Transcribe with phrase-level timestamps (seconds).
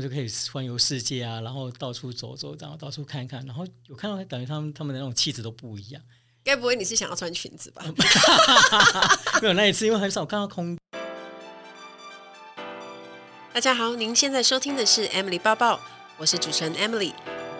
[0.00, 6.02] 们就可以环游世界啊，然后到处走走，然后到处看看，然后有看到感觉他们他们的那种气质都不一样。
[6.42, 7.84] 该不会你是想要穿裙子吧？
[9.42, 10.76] 没有那一次，因为很少看到空。
[13.52, 15.78] 大家好，您现在收听的是 Emily 抱抱，
[16.16, 17.12] 我是主持人 Emily。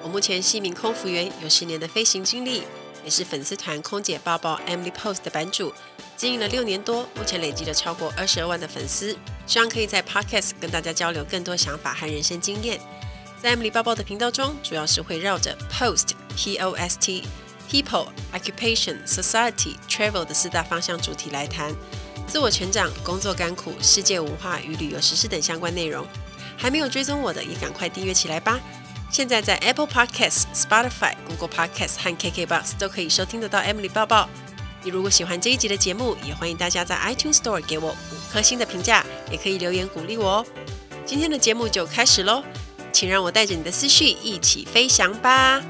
[0.03, 2.63] 我目前是一名空服员，有十年的飞行经历，
[3.05, 5.71] 也是粉丝团空姐抱抱 Emily Post 的版主，
[6.21, 9.17] 经营了六年多，目前累积了超过二十二万的粉丝。
[9.47, 12.79] 希望可以在 Podcast 跟大家交流更多想法和人生经验。
[13.41, 17.27] 在 Emily 报报的频道中，主要是会绕着 Post P O S T
[17.71, 21.75] People Occupation Society Travel 的四大方向主题来谈
[22.27, 26.07] 自我成长、工作甘苦、世界文化与旅游时事等相关内容。
[26.55, 28.61] 还没有追踪我的，也赶快订阅起来吧。
[29.11, 34.29] 现在在 Apple Podcast、Spotify、Google Podcast 和 KKBox 都可以收听得到 Emily 抱抱。
[34.83, 40.47] 你如果喜欢这一集的节目，也欢迎大家在 iTunes Store 给我五颗星的评价，也可以留言鼓励我哦。
[41.05, 42.43] 今天的节目就开始喽，
[42.93, 45.63] 请让我带着你的思绪一起飞翔吧。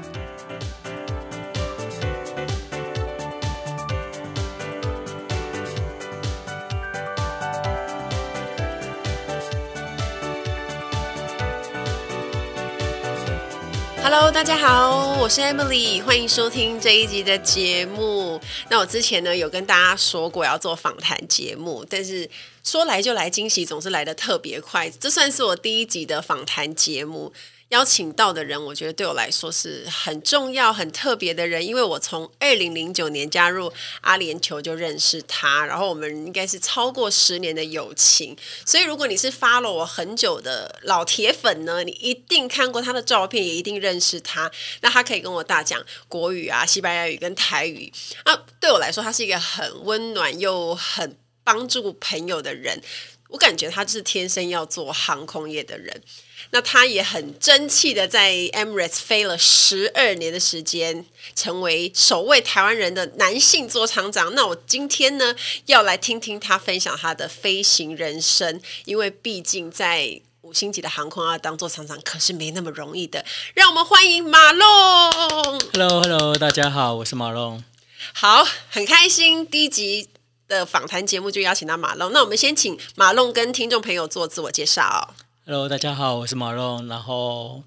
[14.03, 18.41] Hello，大家好，我是 Emily，欢迎收听这一集的节目。
[18.67, 22.27] 那我之前呢有跟大家说过要做访谈节目，但是
[22.63, 24.89] 说来就来，惊喜总是来得特别快。
[24.89, 27.31] 这算是我第一集的访谈节目。
[27.71, 38.35] 邀请到的人，我觉得对我来说是很重要、很特别的人，因为我从二零零九年加入阿联酋就认识他，然后我们应该是超过十年的友情。
[38.65, 44.51] 所以，如果你是发了我很久的老铁粉呢，你一定看过他的照片，也一定认识他。
[44.81, 47.89] 那他可以跟我大讲国语啊、西班牙语跟台语。
[48.25, 52.81] 那对我来说，他是一个很温暖又很帮助朋友的人。
[53.31, 56.01] 我感觉他就是天生要做航空业的人。
[56.53, 64.35] 那他也很争气的在 Emirates 飞了十二年的时间，成为首位台湾人的男性座舱长。
[64.35, 65.33] 那我今天呢，
[65.67, 73.23] 要来听听他分享他的飞行人生，因为毕竟在五星级的航空要当座舱长可是没那么容易的。
[73.53, 74.67] 让我们欢迎马龙。
[75.71, 77.63] Hello，Hello，大家好，我是马龙。
[78.13, 80.09] 好，很开心第一集
[80.51, 82.11] 的访谈节目就邀请到马龙。
[82.11, 85.15] 那我们先请马龙跟听众朋友做自我介绍。
[85.45, 86.85] Hello，大家好，我是马龙。
[86.87, 87.63] 然后，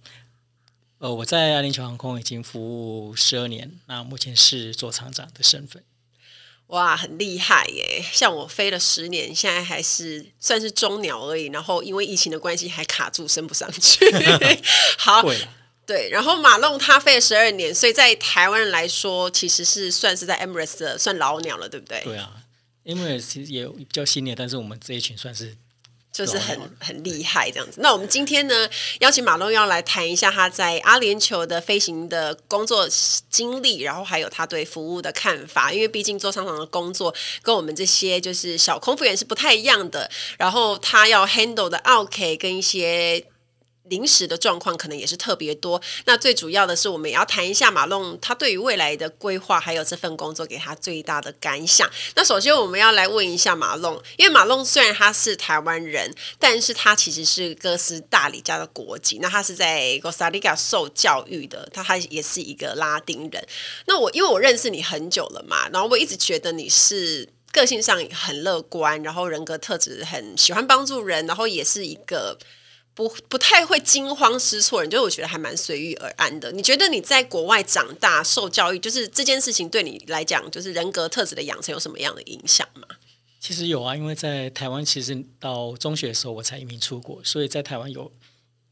[0.99, 2.61] 呃，我在阿联酋航空已经服
[3.09, 5.83] 务十二年，那目前是做厂长的身份。
[6.67, 8.05] 哇，很厉害耶！
[8.12, 11.47] 像我飞了十年，现在还是算是中鸟而已。
[11.47, 14.05] 然后因为疫情的关系，还卡住升不上去。
[14.99, 15.49] 好，对，
[15.87, 16.11] 对。
[16.11, 22.03] 然后马龙他飞了十二年，所以在台湾人来说，其实是算是在 Emirates 的算老鸟了，对不对？
[22.05, 22.31] 对啊
[22.84, 25.56] ，Emirates 其实也比较新的，但是我们这一群算是。
[26.12, 27.81] 就是很很厉害这样子。
[27.81, 32.89] 那我们今天呢，邀请马龙要来谈一下他在阿联酋的飞行的工作
[33.28, 35.73] 经历，然后还有他对服务的看法。
[35.73, 37.12] 因为毕竟做商场的工作
[37.43, 40.09] 跟我们这些就是小空服员是不太一样的。
[40.39, 43.27] 然后他要 handle 的 OK 跟一些。
[43.89, 45.81] 临时的状况可能也是特别多。
[46.06, 51.89] 那最主要的是，我们也要谈一下马龙他对于未来的规划，还有这份工作给他最大的感想。
[52.17, 59.19] 那首先，我们要来问一下马龙，因为马龙虽然他是台湾人，但是他其实是哥斯达黎加的国籍。
[59.21, 63.47] 那他是在哥斯达黎加受教育的，他他也是一个拉丁人。
[63.87, 72.39] 那我因为我认识你很久了嘛，然后我一直觉得你是个性上很乐观，然后人格特质很喜欢帮助人，然后也是一个。
[72.94, 76.53] 不不太会惊慌失措，人就我觉得还蛮随遇而安的。
[76.53, 82.87] 你觉得你在国外长大受教育，就是这件事情对你来讲，就是人格特质的养成有什么样的影响吗？
[83.41, 88.10] 其实有啊，因为在台湾，其实到中学的时候我才移民出国，所以在台湾有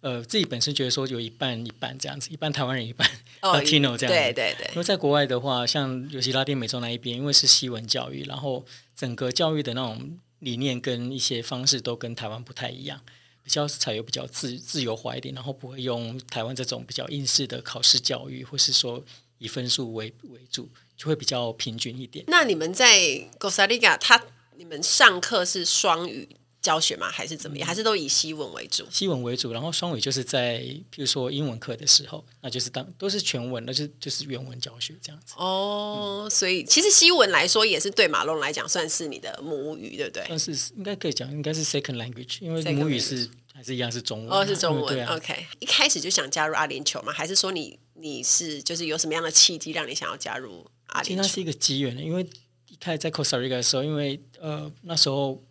[0.01, 3.07] 呃自己本身觉得说有一半一半这样子，一半台湾人一半
[3.43, 4.07] Latino 这样子。
[4.07, 4.71] 对对对。
[4.71, 8.65] 因为在国外的话，像尤其拉丁美洲那一边，因为是西文教育，然后
[8.97, 13.01] 整个教育的那种理念跟一些方式都跟台湾不太一样。
[13.43, 19.03] 比较采用比较自自由化一点，然后不会用台湾这种比较应试的考试教育，或是说
[19.39, 22.25] 以分数为为主，就会比较平均一点。
[22.29, 24.23] 那你们在哥斯达黎加，他
[24.57, 26.29] 你们上课是双语
[26.63, 27.11] 教学吗？
[27.11, 27.67] 还是怎么样？
[27.67, 28.87] 还是都以西文为主？
[28.89, 35.35] 西文为主，然后双语就是在譬如说英文课的时候，那就是当都是全文，那就就是原文教学这样子。
[35.37, 40.25] 哦，嗯、所以其实西文来说也是对马龙来讲算是你的母语，对不对？
[40.27, 44.31] 算是应该可以讲，应该是 second language，因为母语是还是一样是中文。
[44.31, 45.05] 哦，是中文。
[45.05, 47.13] 啊、OK，一开始就想加入阿联酋吗？
[47.13, 51.09] 还是说你你是就是有什么样的契机让你想要加入阿联酋？
[51.09, 52.25] 其实那是一个机缘，因为
[52.69, 55.43] 一开始在 Costa Rica 的时候，因为呃那时候。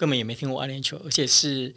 [0.00, 1.74] 根本也没听过阿联酋，而且是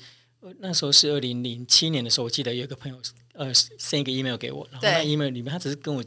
[0.59, 2.97] 那时候是二零零七年的时候，我记得有一个朋友
[3.33, 6.01] 呃 send 一个 email 给我，然后那 email 里面他只是跟我，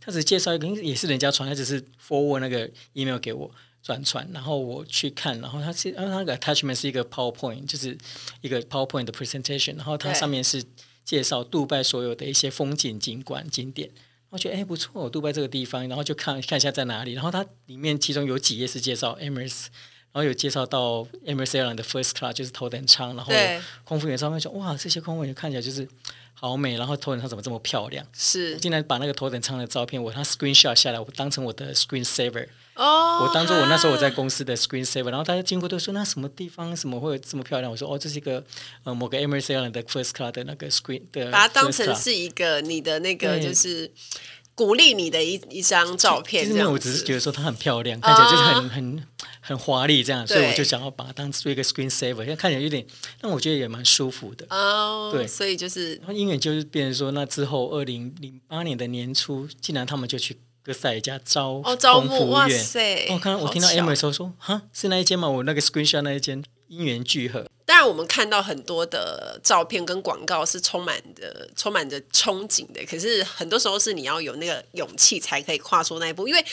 [0.00, 3.50] 他只是介绍一个，也是人家传，他只是 forward 那个 email 给我
[3.82, 7.98] 转传，然后我去看，然后他是，然后那个 attachment 是一个 PowerPoint，就是
[8.40, 10.64] 一个 PowerPoint 的 presentation，然后它上面是
[11.04, 13.90] 介绍杜拜所有的一些风景景观景点，
[14.30, 19.66] 我觉得哎不错，杜拜这个地方，然后就看看一下在哪里，然后它里面其中有几页是介绍 Emirates。
[20.12, 23.32] 然后有介绍到 Emirates Airline 的 First Class 就是头等舱，然后
[23.84, 25.86] 空服员上面说哇，这些空服员看起来就是
[26.34, 28.04] 好美，然后头等舱怎么这么漂亮？
[28.12, 37.70] 是，我竟然把那个头等舱的照片我他 Screenshot 下来，我当成我的 Screen Saver，哦，我当做我那时候我在公司的 Screen Saver，然后大家经过都说那什么地方什么会有这么漂亮？
[37.70, 38.42] 我说哦，这是一个
[38.84, 43.90] 呃某个 Emirates Airline 的 First Class 的那个 Screen 的，把它当成是一个你的那个就是。
[44.58, 49.06] 鼓励你的一一张照片，其实，我只是觉得说它很漂亮，看起来就是很很
[49.40, 52.84] 很华丽这样，所以我就想要把它当做一个 screen saver，因为看起来有点，
[53.20, 54.44] 但我觉得也蛮舒服的。
[54.50, 63.06] 哦，对，所以就是，然后因为就是变成说，那之后二零零八年的年初，竟然他们就去哥斯达黎加招哦招募，哇塞！
[63.10, 65.28] 我看到我听到 Emma 说说，哈，是那一间吗？
[65.28, 66.42] 我那个 screenshot 那一间。
[66.68, 72.84] 因缘聚合，当然我们看到很多的照片跟广告是充满着、充满着憧憬的。
[72.86, 76.44] 可是很多时候是你要有那个勇气才可以跨出那一步，因为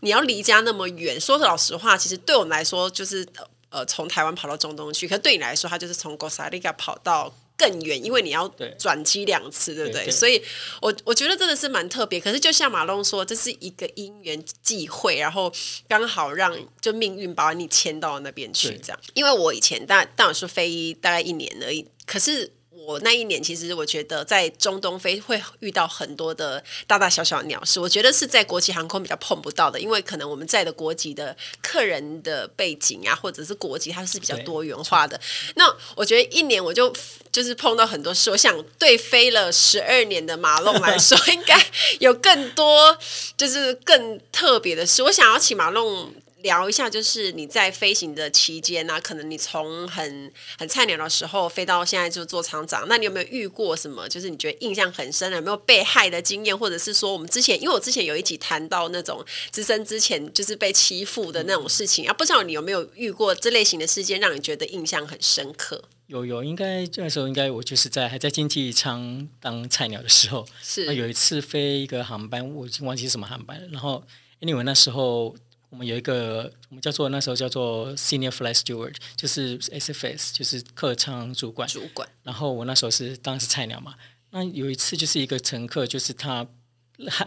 [0.00, 1.20] 你要离家那么远。
[1.20, 3.26] 说老实话，其实对我们来说就是
[3.70, 7.32] 呃，从台湾跑到中东去，可对你来说，它就是从哥萨利亚跑到。
[7.60, 8.48] 更远，因为你要
[8.78, 10.10] 转机两次，对，对不对？
[10.10, 10.42] 所以
[10.80, 12.18] 我我觉得真的是蛮特别。
[12.18, 15.52] 可是就像马龙说，这是一个因缘际会，然后
[15.86, 18.98] 刚好让就命运把你牵到那边去，这样。
[19.12, 22.50] 因为我以前大当然是飞大概一年而已，可是。
[22.86, 35.20] 我那一年，其实我觉得在中东飞会遇到很多的大大小小的鸟事，我觉得是在国际航空比较碰不到的，因为可能我们在的国籍的客人的背景啊，或者是国籍，它是比较多元化的。
[35.56, 36.92] 那我觉得一年我就
[37.30, 41.62] 就是碰到很多事，我想对飞了十二年的马龙来说， 应该
[41.98, 42.96] 有更多
[43.36, 45.02] 就是更特别的事。
[45.02, 46.12] 我想要请马龙。
[46.42, 54.08] 聊一下，就是你在飞行的期间呢、啊，可能你从很很菜鸟的时候飞到现在就做厂长，那你有没有遇过什么？
[54.08, 65.84] 就是你觉得印象很深的，有没有被害的经验，或者是说我们之前，因为我之前有一集谈到那种资深之前就是被欺负的那种事情、嗯、啊，不知道你有没有遇过这类型的事件，让你觉得印象很深刻？
[66.06, 74.02] 有有，应该那时候应该我就是在还在经济舱当菜鸟的时候，是有一次飞一个航班，我已经忘记是什么航班了，然后
[74.40, 75.36] 因为那时候。
[75.70, 81.68] 我们有一个，我们叫做那时候叫做 Senior Flight Steward，就是 SFS，就是客舱主管。
[81.68, 82.08] 主管。
[82.24, 83.94] 然后我那时候是当时菜鸟嘛。
[84.30, 86.46] 那有一次就是一个乘客，就是他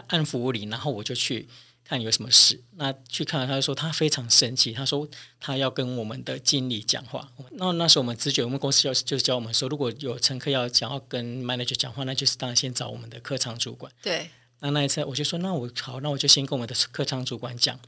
[0.08, 1.48] 按服务铃，然后我就去
[1.84, 2.62] 看有什么事。
[2.76, 5.08] 那去看，他就说他非常生气，他说
[5.40, 7.28] 他要跟我们的经理讲话。
[7.52, 13.90] 那那时候我们直觉，我们公司就就是教我们说，如果有乘客要想要跟 manager 讲话，那就是当然先找我们的客舱主管。
[14.02, 14.30] 对。
[14.60, 17.78] 那那一次我就说，那我好，那我就先跟我们的客舱主管讲。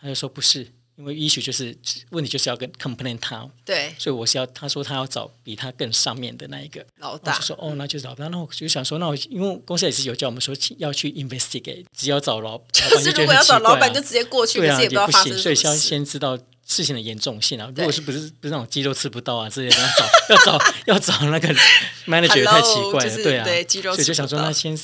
[0.00, 0.60] 他就说不是，
[0.96, 1.76] 因为 issue 就是
[2.10, 8.28] 问题就是要跟 complain 他，对，所以我是要他说他要找比他更上面的那一个老大，就说哦，那就找他。
[8.28, 17.72] 那我就想说，那我因为公司也是有叫我们说要去 investigate，只要找老，就是如果要找老板就直接过去，对啊，也不行，所以先先知道事情的严重性啊。
[17.76, 21.48] 如果是不是不是那种鸡肉吃不到啊，之类的要找要找要找那个
[22.06, 24.78] manager 太奇怪了，对啊，对鸡肉，所以就想说那先。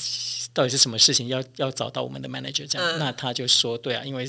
[0.55, 2.91] 到底是什么事情要要找到我们的 manager 这样？
[2.93, 4.25] 嗯、那他就说对啊，因为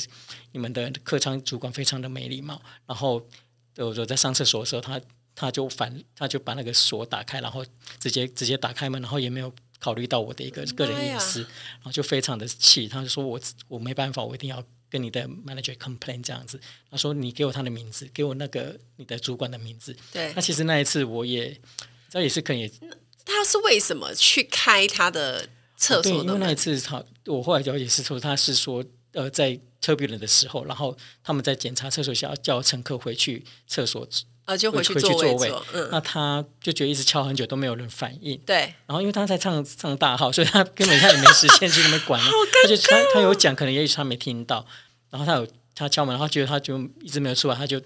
[0.51, 2.61] 你们的客舱主管非常的没礼貌。
[2.85, 3.25] 然后
[3.77, 5.01] 我说在上厕所的时候，他
[5.37, 7.65] 他就反他就把那个锁打开，然后
[8.01, 12.89] 直接直接打开门，然后也没有考虑到我的一个个人隐私，然后就非常的气。
[12.89, 16.61] 他就说我我没办法，我一定要跟你的 manager complain 这样子。
[16.91, 19.97] 他说你给我他的名字，给我那个你的主管的名字。
[20.13, 20.33] 对。
[20.35, 21.57] 那其实那一次我也
[22.11, 22.69] 这也是可以。
[23.25, 25.49] 他是为什么去开他的？
[25.77, 34.09] 厕所对，因为那一次他，我后来了解是说，他是说，呃，在 turbulence 的时候，然后他们在检查厕所想要，叫乘客回去厕所，
[34.47, 35.53] 啊，就回去，座位。
[35.73, 38.39] 嗯，那他就觉得一直敲很久都没有人反应。
[38.47, 38.75] 对。
[38.87, 42.31] 然后因为他在唱唱大号，所以他根本他也没时间去那边管 了。
[42.63, 44.67] 他就他他有讲，可能也许他没听到。
[45.11, 47.81] 然后他有他敲门，然后觉得他就一直没有出来，他就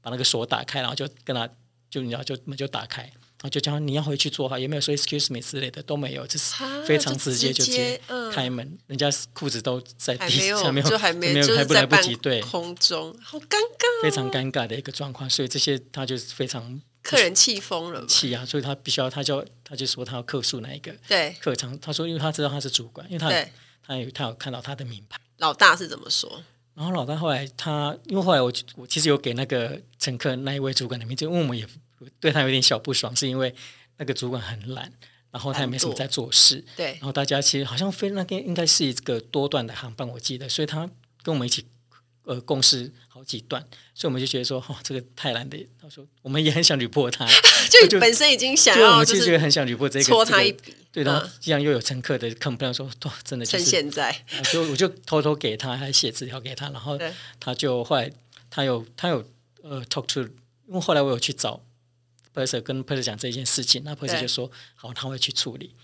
[0.00, 1.48] 把那个锁打开，然后就跟他
[1.90, 3.10] 就你知道就门就打开。
[3.48, 6.54] 就叫你要回去坐哈，也没有说 excuse me 之类的都没有，就是
[6.86, 8.00] 非常直接就直接
[8.32, 12.40] 开门，嗯、人家裤子都在地上，没有就还没有还不来不及对。
[12.42, 21.34] 空中，好尴尬，非常尴尬的一个状况，所以这些他就是非常客人气疯了，气啊，所以他必须要他就他就说他要客诉那一个对。
[21.40, 23.30] 客场，他说因为他知道他是主管，因为他
[23.86, 26.42] 他有他有看到他的名牌，老大是怎么说？
[26.74, 31.66] 然后老大后来他因为后来我我其实有给那个乘客那一位主管的名字，因为我们也
[32.20, 33.54] 对他有点小不爽，是因为
[33.98, 34.92] 那个主管很懒，
[35.30, 36.64] 然后他也没什么在做事。
[36.76, 40.90] 对，然后大家其实好像飞那天应该是一个多段的航班，我记得，所以他
[41.22, 41.66] 跟我们一起。
[42.28, 45.56] 呃，共事好几段，所以我们就觉得说，哦，这个太懒的。
[45.80, 47.24] 他说，我们也很想 report 他，
[47.88, 50.74] 就本身已经想要，我们就觉得很想 report 这个，戳他一笔。
[50.90, 56.98] 对，然后既然又有乘客的 complain，说，哇，真的就是趁现在，就我就偷偷给他，还写纸条给他，然后
[57.38, 58.10] 他就后来
[58.50, 59.24] 他有他有
[59.62, 60.22] 呃 talk to，
[60.66, 61.62] 因为后来我有去找
[62.36, 65.74] Purser 跟 Perser 讲这件事情，那 Perser 就说好，他会去处理。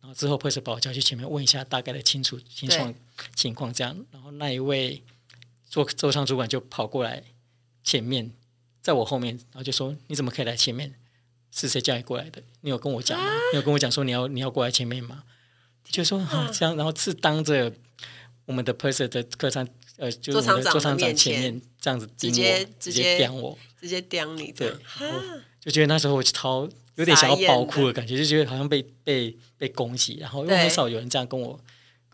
[0.00, 2.94] 然后之后 Perser 把我叫去前面问一下大概的清楚情况
[3.36, 5.02] 情况这样，然后那一位。
[5.72, 7.22] 做座舱主管就跑过来
[7.82, 8.30] 前面，
[8.82, 10.94] 在我后面，然后就说：“你怎么可以来前面？
[11.50, 12.42] 是谁叫你过来的？
[12.60, 13.24] 你有跟我讲吗？
[13.24, 15.24] 啊、你有跟我讲说你要你要过来前面吗？”
[15.88, 17.72] 就说：“啊，这样。”然后是当着
[18.44, 19.66] 我们的 Perser 的客舱
[19.96, 24.52] 呃，就是我们的座舱长前面这样子直接直接刁我，直接刁你。
[24.52, 24.76] 对，
[25.64, 31.58] 就觉得那时候我超有点想要爆哭的感觉，就觉得好像被被被攻击，然后因为很少有人这样跟我。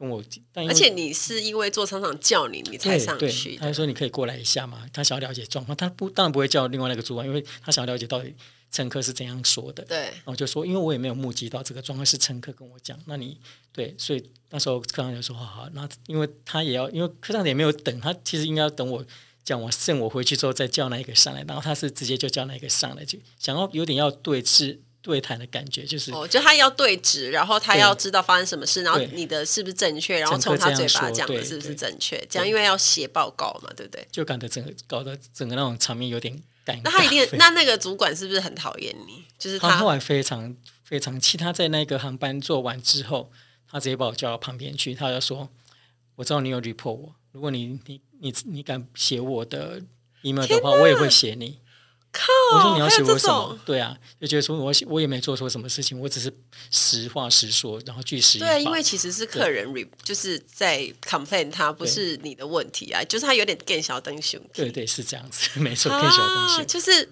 [0.00, 3.56] 跟我，但而且你是因为座舱长叫你，你才上去。
[3.56, 5.76] 他就说你可以过来一下嘛，他想要了解状况。
[5.76, 8.32] 他不当然不会叫另外那个主管，因为他想要了解到底
[8.70, 9.84] 乘客是怎样说的。
[9.86, 12.96] 对，然后就说，因为我也没有目击到这个状况，是乘客跟我讲。
[13.06, 13.36] 那你
[13.72, 15.68] 对，所以那时候科长就说好好。
[15.72, 19.04] 那因为他也要，因为科长也没有等他，其实应该要等我
[19.44, 21.42] 讲完，剩我回去之后再叫那一个上来。
[21.48, 24.78] 然后他是直接就叫那一个上来，就想要有点要对峙。
[25.00, 34.06] 对谈的感觉就是，哦，就他要对质，然后他要知道发生什么事，然后你的是不是正确，然后从他嘴巴讲的是不是正确，这样因为要写报告嘛，对不对？
[34.10, 36.34] 就感觉整个搞得整个那种场面有点
[36.66, 36.80] 尴尬。
[36.84, 39.24] 那他一定， 那那个主管是不是很讨厌你？
[39.38, 40.54] 就是他，他后来非常
[40.84, 43.30] 非常气，他在那个航班做完之后，
[43.70, 45.48] 他直接把我叫到旁边去，他就说
[46.16, 49.82] ：“我知道你有 report 我，如果你你你你敢写我的
[50.22, 51.58] email 的话，我也会写你。”
[52.10, 52.24] 靠！
[52.54, 53.58] 我说你要写我什么？
[53.66, 56.32] 对啊，就觉得说我我也没做错什么事情，我只是
[56.70, 58.38] 实话实说，然后据实。
[58.38, 64.40] 对，因为其实是客人 re 就是在 complain，他不是你的问题啊，就是他有点更小灯熊。
[64.54, 66.66] 对对，是这样子， 没错，更小灯熊。
[66.66, 67.06] 就是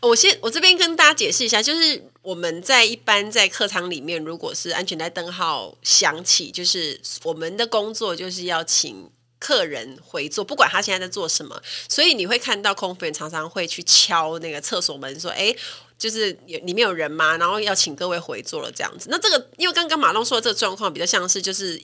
[0.00, 9.08] 我先我这边跟大家解释一下，就是我们在一般在客舱里面，如果是安全带灯号响起，就是我们的工作就是要请。
[9.40, 15.52] 客人回座，不管他现在在做什么，所以你会看到空服员常常会去敲那个厕所门，说：“哎，
[15.98, 19.08] 就是里面有人吗？”然后要请各位回座了这样子。
[19.10, 21.80] 那这个，因为刚刚马龙说的这个状况比较像是，就是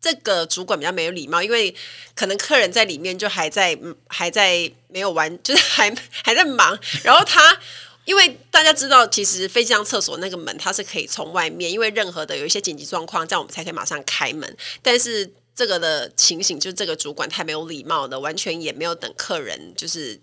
[0.00, 1.74] 这个主管比较没有礼貌，因为
[2.14, 5.92] 可能客人在里面就还在还在没有完， 就是还
[6.22, 6.78] 还在忙。
[7.02, 7.58] 然后他，
[8.04, 14.56] 因为大家知道，其实飞机上厕所那个门它是可以从外面，因为任何的有一些紧急状况，这样我们才可以马上开门。
[14.82, 20.20] 但是这个的情形就是这个主管太没有礼貌了，完全也没有等客人就是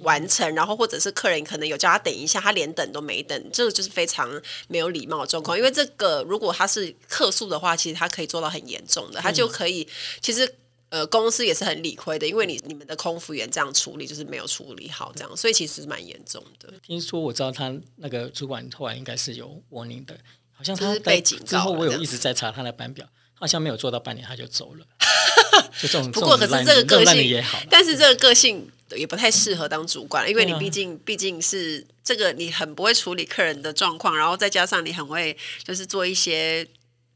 [0.00, 4.28] 完成，然后或者是客人可能有叫他等一下，他连等都没等，这个就是非常
[4.66, 5.56] 没有礼貌的状况。
[5.56, 9.86] 因为这个如果他是客诉的话，其实他可以做到很严重的，他就可以
[10.20, 10.52] 其实
[10.88, 16.72] 呃公司也是很理亏的，因为你你们的空服员这样处理就是没有处理好这样，所以其实是蛮严重的。
[16.84, 20.18] 听说我知道他那个主管后来应该是有 warning 的，
[20.50, 21.44] 好像他是被警告。
[21.44, 23.06] 之后我有一直在查他的班表。
[23.42, 24.86] 好像没有做到半年他就走了，
[25.82, 26.12] 就这种。
[26.12, 36.64] 不过可是这个个性也好，但是这个个性也不太适合当主管，因为你毕竟毕竟是这个你很不会处理客人的状况，然后再加上你很会就是做一些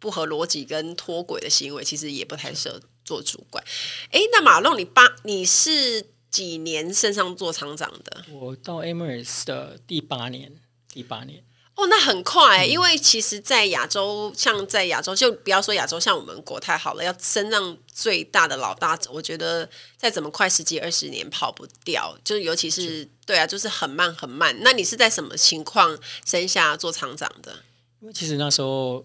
[0.00, 3.62] 不合逻辑跟脱轨的行为，其实也不太适合做主管。
[4.10, 8.24] 哎，那马龙，你八你是几年升上做厂长的？
[8.32, 10.52] 我到 Emirates 的第八年，
[10.92, 11.44] 第八年。
[11.76, 24.56] 哦，那很快，因为其实，在亚洲，像在亚洲，就不要说亚洲，像我们国泰好了，要升上最大的老大，我觉得再怎么快，十几二十年跑不掉，就尤其是，是对啊，就是很慢很慢。
[24.62, 27.52] 那你是在什么情况生下做厂长的？
[28.00, 29.04] 因为其实那时候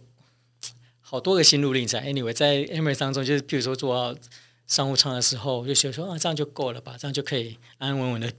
[1.02, 2.02] 好多个心路历程。
[2.02, 4.18] Anyway，在 Emirates 当中，就是比如说做到
[4.66, 8.32] 商务舱的时候，就觉得说啊，这样就够了吧，这样就可以安安稳稳的。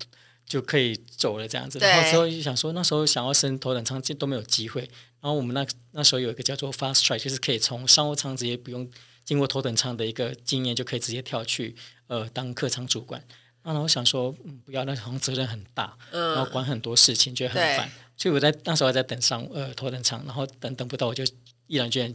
[0.53, 4.83] 就可以走了这样子，然后之后就想说，那时候想要升头等舱都没有机会。
[5.19, 8.87] 然后我们那那时候有一个叫做 fast track，就是可以从商务舱直接不用
[9.25, 11.75] 经过头等舱的一个经验，就可以直接跳去
[12.07, 13.25] 呃当客舱主管。
[13.63, 17.91] 然后我想说，嗯，不要，那好像责任很大，然后管很多事情，觉得很烦。
[18.19, 21.25] 所以我在那时候还在等上呃头等舱，然后等等不到，我就
[21.67, 22.15] 毅然决然，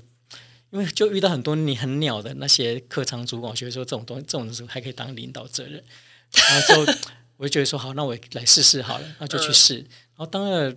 [0.70, 5.84] 因为就遇到很多你很鸟的那些客舱主管，我觉得说这种东西这种时候还可以当领导责任，
[6.34, 6.94] 然后就。
[7.38, 9.78] 我就觉得说好，那我来试试好了，那就去试。
[9.78, 10.76] 嗯、然后当了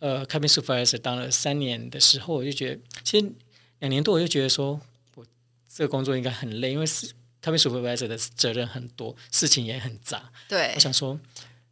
[0.00, 3.30] 呃 cabin supervisor 当了三年的时候，我就觉得其实
[3.78, 4.80] 两年多我就觉得说
[5.14, 5.24] 我
[5.72, 7.08] 这个工作应该很累，因为是
[7.42, 10.32] cabin supervisor 的责任很多，事情也很杂。
[10.48, 11.18] 对，我想说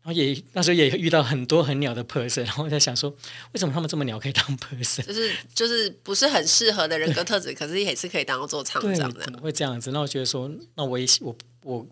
[0.02, 3.10] 然后也那时候也遇到很多很鸟的 person，然后我在想说，
[3.52, 5.02] 为什么他们这么鸟可以当 person？
[5.02, 9.22] 就是就是不是很适合的人格特质，可是也是可以当做厂长的。
[9.24, 9.90] 怎么会这样子？
[9.90, 11.86] 那我觉得说，那我也我我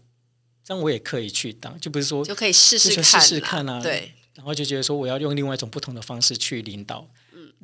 [0.68, 3.80] 这样我也可以去当，就不是说就可以试试看试试看啊。
[3.80, 7.08] 对，然后就觉得说，我要用另外一种不同的方式去领导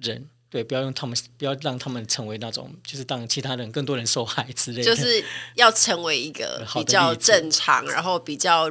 [0.00, 0.22] 人。
[0.22, 4.84] 嗯对，不要用他们，不要让他们成为那种，就是当其他人更多人受害之类的。
[4.84, 5.22] 就是
[5.56, 8.70] 要成为一个 比较正常，然后比较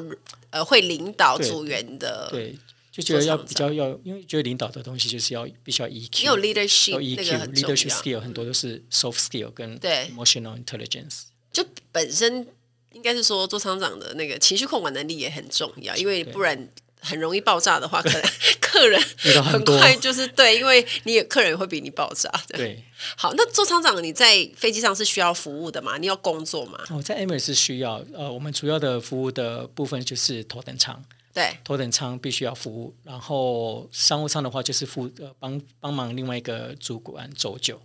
[0.49, 2.29] 呃会领导组员的。
[2.31, 2.57] 对，
[2.89, 11.23] 就觉得要比较要，因为觉得领导的东西就是要必须要 EQ，有 leadership，有 EQ，leadership skill 很多都是 soft skill 跟 emotional intelligence。
[11.51, 12.47] 就本身
[12.93, 16.69] 应该是说做厂长的那个情绪控管能力也很重要，因为不然。
[17.05, 18.21] 很容易爆炸的话，可能
[18.61, 18.97] 客人
[19.43, 22.31] 很快就是对，因为你有客人会比你爆炸。
[22.47, 22.81] 对，
[23.17, 25.97] 好，那做厂长你在飞机上是需要服务的吗？
[25.97, 26.79] 你要工作吗？
[26.91, 37.81] 我、哦、在 Emirates 是需要，呃，我们主要的服务的部分就是头等舱，对，头等舱必须要服务，然后商务舱的话就是负呃帮帮忙另外一个主管走酒，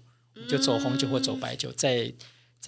[0.48, 2.14] 就走红酒或走白酒，在、嗯。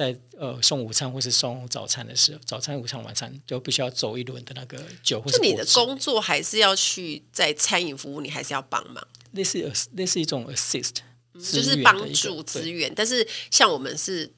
[0.00, 5.36] 在呃送午餐或是送早餐的时候，早餐、午餐、晚餐都必须要走一轮的那个酒或是。
[5.36, 9.06] 是你的工作还是要去在餐饮服务，你还是要帮忙？
[9.32, 10.94] 类似类似一种 assist，
[11.34, 12.90] 就是帮助资源。
[12.96, 14.32] 但是像我们是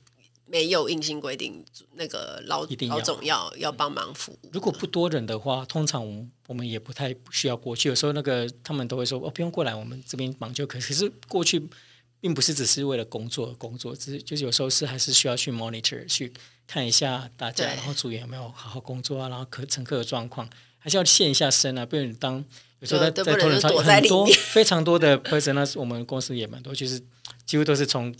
[0.46, 1.64] 没有硬性规定，
[1.94, 4.50] 那个老老总要要帮忙服务。
[4.52, 7.88] 如果不多人的话，通常我们也不太需要过去。
[7.88, 10.80] 有时候那个他们都会说哦，不用过来，我们这边忙就可以。
[10.80, 11.68] 可是过去。
[12.22, 16.32] 并不是只是为了工作工作，只是就是有时候是还是需要去 monitor 去
[16.68, 20.48] 看一下大家，然后组员有没有好好工作啊，然后客乘客的状况，
[20.78, 21.84] 还是要现一下身啊。
[21.84, 22.44] 不然当
[22.78, 27.02] 有时候在在头等舱很多 非常多的 person，那我们公司也蛮多，就是
[27.44, 28.14] 几乎都是从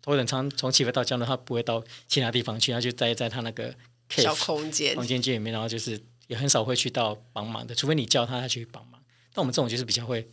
[0.00, 3.74] 头等舱从起飞到降落，他不会到其他地方去，他就待在他那个
[4.08, 9.02] 小空间房间间里面，然后就是也很少会去到帮忙的，除非你叫他他去帮忙。
[9.34, 10.28] 但我们这种就是比较会。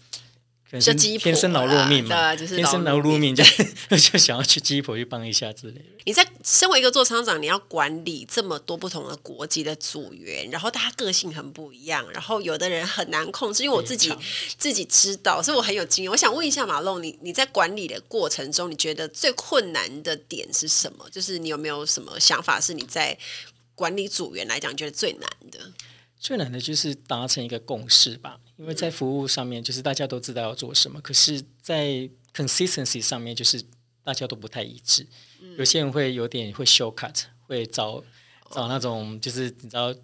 [0.77, 3.43] 就鸡婆，天生劳碌命嘛，就是天生劳碌命 就
[3.97, 5.85] 就想要去鸡婆去帮一下之类的。
[6.05, 13.63] 你在身为一个做厂长，你要管理这么多不同的国籍的组员，然后大家个性很不一样，然后有的人很难控制。
[13.63, 14.13] 因为我自己
[14.57, 16.11] 自己知道，所以我很有经验。
[16.11, 21.09] 我想问一下马龙，你你在管理的过程中，你觉得最困难的点是什么？
[21.09, 23.17] 就是你有没有什么想法是你在
[23.73, 25.59] 管理组员来讲觉得最难的？
[26.19, 28.39] 最难的就是达成一个共识吧。
[28.57, 33.63] 因为在服务上面，就是大家都知道要做什么，可是，在 consistency 上面，就是
[34.03, 35.07] 大家都不太一致。
[35.57, 38.03] 有些人会有点会 shortcut，会找
[38.51, 39.95] 找那种，就是你知道，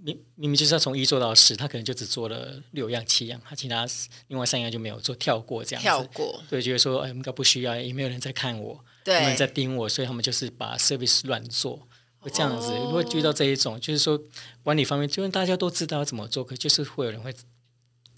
[0.00, 3.84] 明明明就是要从一做到十，他可能就只做了六样七样，他其他
[4.28, 5.84] 另外三样就没有做，跳过这样子。
[5.84, 6.40] 跳过。
[6.48, 11.88] 对，觉得说，哎，应该不需要，也没有人在看我，对，没有人在盯我，所以他们就是把 service 乱做，
[12.24, 12.72] 会这样子。
[12.72, 14.18] 如果遇到这一种，就是说
[14.62, 17.32] 管理方面，就是大家都知道要怎么做，可就是会有人会。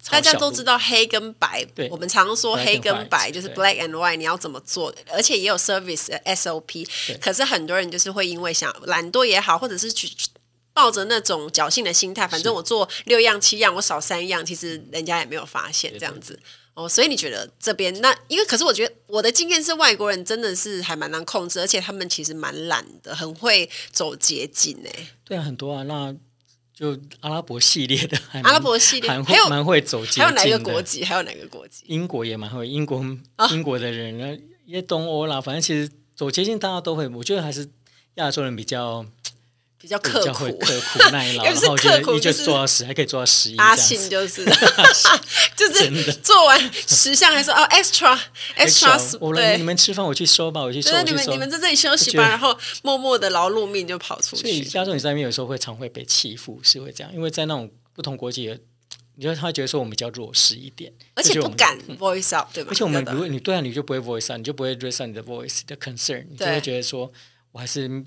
[0.08, 4.94] 大家都知道黑跟白，我们常说黑跟白就是 black and white，你要怎么做？
[5.08, 6.86] 而且也有 service SOP。
[7.20, 10.08] 可是很多人就是会因为想懒惰也好，或者是去
[10.72, 16.38] 抱着那种侥幸的心态，反正我做六样七样，我少三样，其实人家也没有发现这样子。
[16.76, 18.16] 哦，所以你觉得这边那？
[18.28, 25.08] 因为可是我觉得我的经验是，外国人真的是还蛮难控制，而且他们其实蛮懒的，很会走捷径诶。
[25.24, 26.14] 对啊，很多啊，那。
[26.78, 30.38] 就阿拉伯系列的，阿拉伯系列 还有蛮会走捷径的。
[30.38, 31.02] 还有哪个国籍？
[31.02, 31.84] 还有哪个国籍？
[31.86, 33.02] 英国也蛮会，英国
[33.50, 37.08] 英国的人呢，也东欧啦，反正其实走捷径大家都会。
[37.08, 37.66] 我觉得还是
[38.16, 39.06] 亚洲人比较。
[39.86, 43.56] 比较刻苦，刻苦 耐劳，然后就一就做到十，还可以做到十一。
[43.56, 44.44] 阿信就是，
[45.56, 48.18] 就是做完十项还说哦，extra
[48.56, 49.16] extra。
[49.20, 50.90] 我来你们吃饭，我去收吧，我去收。
[51.04, 54.42] 你们你们在这里休息吧，然后默默的劳碌命就跑出去。
[54.42, 58.58] 所以加州你在那边有时候会常会被欺负，是会这样，因为在那种不同国籍，
[59.14, 62.70] 你觉得他觉得说我们比较弱势一点，而且不敢 voice up，对吧？
[62.72, 67.12] 而且我们如果你对啊，你就不会 voice up，你就不会 raise up 你的 voice 的 concern，你就会觉得说
[67.52, 68.04] 我还是。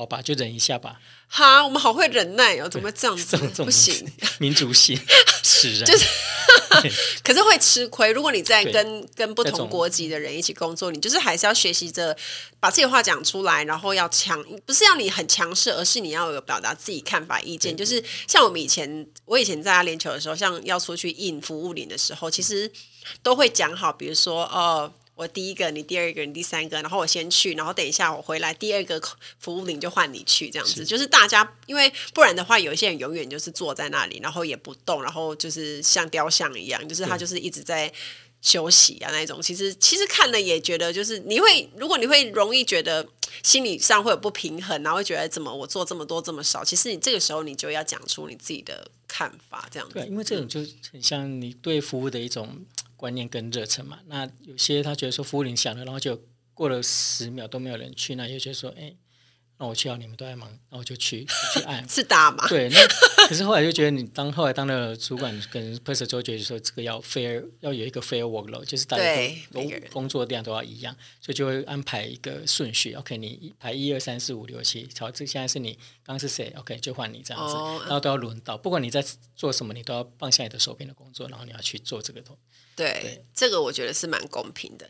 [0.00, 0.98] 好吧，就忍一下吧。
[1.28, 3.36] 哈，我们好会忍耐哦，怎么会这样子？
[3.62, 4.10] 不行，
[4.40, 4.98] 民族性
[5.44, 5.84] 使然。
[5.84, 6.06] 就是，
[7.22, 8.10] 可是会吃亏。
[8.10, 12.16] 如果你在跟跟不同国籍的人一起工作，你就是还是要学习着
[12.58, 17.76] 把自己的话讲出来，然后要强，不是要你很强势，而是你要有表达自己看法、意见。
[17.76, 22.72] 就是像我们以前，我以前在阿联酋的时候，像要出去应服务领的时候，其实
[23.22, 24.90] 都会讲好，比如说哦。
[25.20, 28.98] 我第一个，你第二个，你第三个，然后我先去，然后等一下我回来，第二个
[29.38, 37.92] 服务领就换你去，这样子，就是大家，因为不然的话，有一些人永远就是坐在那里，然后也不动，然后就是像雕像一样，就是他就是一直在
[38.40, 39.42] 休息啊那种。
[39.42, 43.06] 其实其实看了也觉得，就是你会，如果你会容易觉得
[43.42, 49.96] 心理上会有不平衡，然后会觉得怎么我做这么多这么少，其实你这个时候你就要讲出你自己的看法，这样子。
[49.96, 52.64] 对，因为这种就很像你对服务的一种
[53.00, 53.98] 观念跟热忱嘛。
[54.06, 58.94] 那有些他觉得说服务铃响了，然后就过了十秒都没有人去，那也觉得说，哎。
[59.62, 61.84] 那我去啊，你们都在忙，那我就去去按。
[61.86, 62.48] 是大吗？
[62.48, 62.78] 对，那
[63.28, 69.04] 可是后来就觉得你当后来当了主管跟 person 之后，觉得说这个要 fair，要有一个 fair workload，就是大家
[69.52, 69.60] 都
[69.92, 72.94] 工作量都要一样，所以就会安排一个顺序。
[72.94, 79.04] OK，你排一二三四五六七，好，这现在是你刚刚是谁？OK，就换你这样子，哦、然后都要轮到，不管你在
[79.36, 82.49] 做什么，你都要放下你的手边的工作，然后你要去做这个东西。
[82.80, 84.88] 对，对这个我觉得是蛮公平的。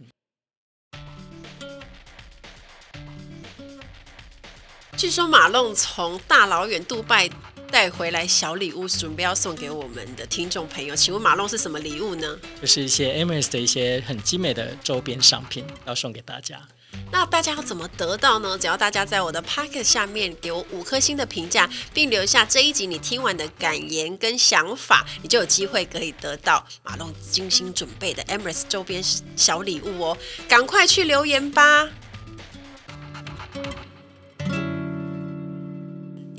[4.97, 7.29] 据说马龙从大老远杜拜
[7.69, 10.95] 带回来小礼物，准备要送给我们的听众朋友。
[10.95, 12.39] 请问马龙是什么礼物呢？
[12.61, 16.69] 就是一些 Hermes 的一些很精美的周边商品，要送给大家。
[17.13, 18.57] 那大家要怎么得到呢？
[18.59, 29.03] 只要大家在我的 Pocket 下面给我五颗星的评价，并留下这一集你听完的感言跟想法，你就有机会可以得到马龙精心准备的 Hermes 周边
[29.37, 30.19] 小礼物哦！
[30.49, 31.89] 赶快去留言吧。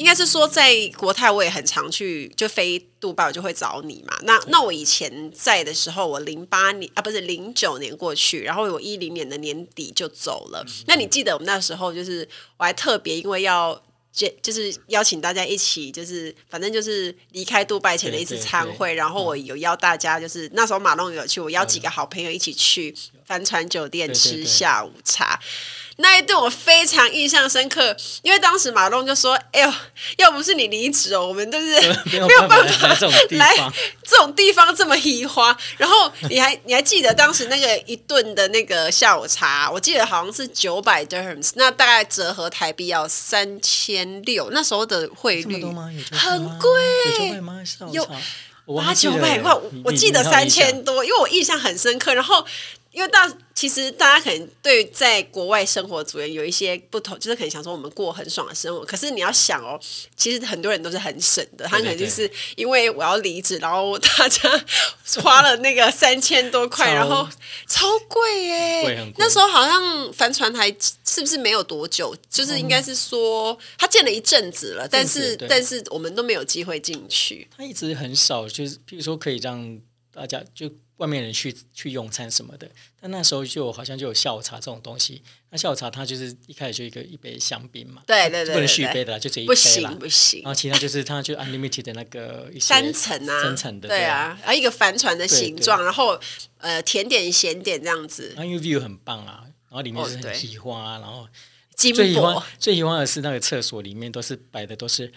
[0.01, 4.17] 应该是说，在国泰我也很常去，就飞杜拜我就会找你嘛。
[4.23, 10.65] 那那我以前在的时候，我零八年啊，不是零九年过去，然后我一零年的年底就走了。
[10.87, 13.79] 那你记得我们那时候就是，我还特别因为要
[14.11, 25.39] 就就是邀请大家一起，就是反正就是离开杜拜前的一次参会，然后我有邀大家，就是那时候马龙有去，我邀几个好朋友一起去帆船酒店吃下午茶。
[25.97, 29.73] 那一顿我非常印象深刻，因为当时马龙就说：“哎呦，
[30.17, 31.79] 要不是你离职哦，我们就是
[32.11, 33.73] 没有办法来这种地方，
[34.03, 45.63] 这种地方这么喜花。”然后你还你还记得当时那个一顿的那个下午茶，我记得好像是九百 dirhams，那大概折合台币要三千六，那时候的汇率
[46.11, 46.71] 很贵，
[47.91, 48.05] 有
[48.75, 52.45] 八九百块，我记得三千多，因为我印象很深刻，然后。
[52.91, 59.79] 因为大其实大家可能对在国外生活族人有一些不同，就是可能想说我们过很爽的生活，可是你要想哦，
[60.15, 64.65] 其实很多人都是很省的，他可能就是因为我要离职，然后 大家
[65.21, 67.27] 花了那个三千多块，然后
[67.67, 70.67] 超贵耶，那时候好像帆船还
[71.05, 79.79] 是不是没有多久，就是应该是说他建了一阵子了，但是但是我们都没有机会进去，他一直很少，就是譬如说可以让
[80.11, 80.71] 大家就。
[80.97, 82.69] 外面人去去用餐什么的，
[83.01, 85.19] 但那时候就好像就有下午茶这种东西。
[85.49, 90.41] 那下午茶它就是一开始就一个一杯香槟嘛，对对对，不能续杯的啦，就这一杯啦，不行不行。
[90.43, 96.21] 然后其他就是它就 unlimited 的那个三层啊，三层的对啊，然后一个帆船的形状，然后
[96.59, 98.33] 呃甜点咸点这样子。
[98.35, 101.27] 然后因为 view 很棒啊，然后里面是很喜欢啊，然后
[101.75, 105.11] 最喜欢最喜欢的是那个厕所里面都是摆的都是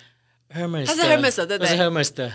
[0.49, 1.77] Hermes，它是 Hermes 的，对不对？
[1.77, 2.33] 都是 Hermes 的。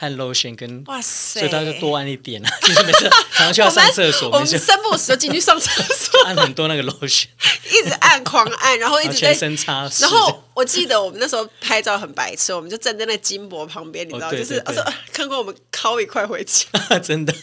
[0.00, 3.00] 和 lotion 跟哇塞，所以他就多按一点啊， 就是每次
[3.34, 7.26] 常常需要上厕所，我们三不五时就进去上厕所， 按很多那个 lotion，
[7.70, 10.00] 一直按狂按，然后一直在全身擦拭。
[10.00, 17.32] 然后我记得我们那时候拍照很白痴，我们就站在那金箔旁边，你知道，哦、对对对，就是我说看过我们敲一块回家，真的。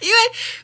[0.00, 0.16] 因为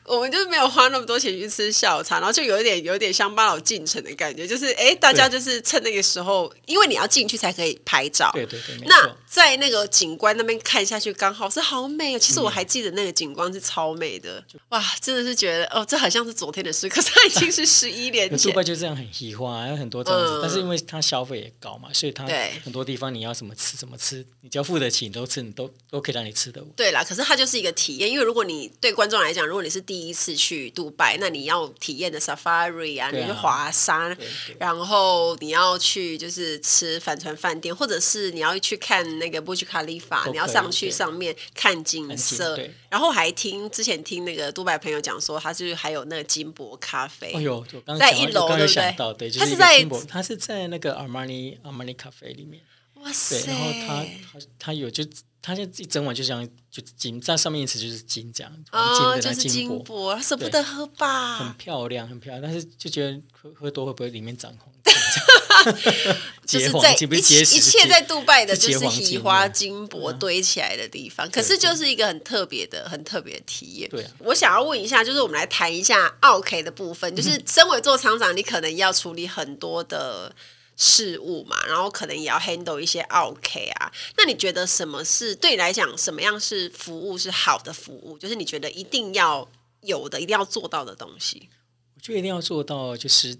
[0.05, 8.31] 我们就是没有花那么多钱去吃下午茶，然后就有一点有点乡巴佬进城的感觉，就是哎，大家就是趁那个时候，因为你要进去才可以拍照。
[8.33, 12.19] 对对对，那在那个景观那边看下去，刚好是好美哦。
[12.19, 18.49] 其实我还记得那个景观是超美的，哇，真的是觉得哦，这好像是昨天的事，可是它已经是十一年 前。
[18.49, 22.25] 杜拜就这样很喜欢，有很多这样子，嗯、但是因为它消费也高嘛，所以它
[22.65, 26.61] 很多地方你要什么吃怎么吃，你只要付得起，你都吃，你都都可以让你吃的。
[26.75, 33.21] 对啦，可是它就是一个体验，因为如果你对观众来讲，如果你是第一次去杜拜，那你要体验的 Safari 啊，啊。
[33.21, 47.65] 你去滑山，对对，然后你要去就是吃帆船饭店，或者是你要去看那个 Burj Khalifa，你要上去上面看景色，然后还听之前听那个杜拜朋友讲说，他就是还有那个金箔咖啡，哎呦，
[47.99, 49.29] 在一楼对不对？
[49.29, 52.61] 对，他是在他是在那个 Armani Armani 咖啡里面，
[52.95, 55.03] 哇塞，然后他他他有就。
[55.43, 61.39] 他就一整碗就这样就金，在上面一词就是金这样，哦金的那金箔，舍不得喝吧？
[61.39, 64.71] 很漂亮，很漂亮，但是就觉得喝喝多会不会里面长红
[66.45, 73.89] 就是在一一切在杜拜的就是喜花金箔堆起来的地方，可是就是一个很特别的、很特别的体验。
[73.89, 80.35] 对，我想要问一下，就是我们来谈一下奥 K 的部分，就是身为做厂长，你可能要处理很多的。
[80.77, 83.91] 事物嘛，然后可能也要 handle 一些 OK 啊。
[84.17, 88.17] 那你觉得什么是对你来讲，什么样是服务是好的服务？
[88.17, 89.47] 就是你觉得一定要
[89.81, 91.49] 有的、一定要做到的东西。
[91.95, 93.37] 我觉得一定要做到，就是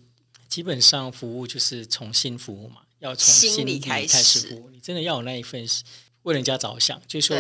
[0.48, 4.70] 基本上服务就是从心服务嘛，要从心里开始服务。
[4.70, 5.68] 你真的要有那一份
[6.24, 7.38] 为人家着想，就是说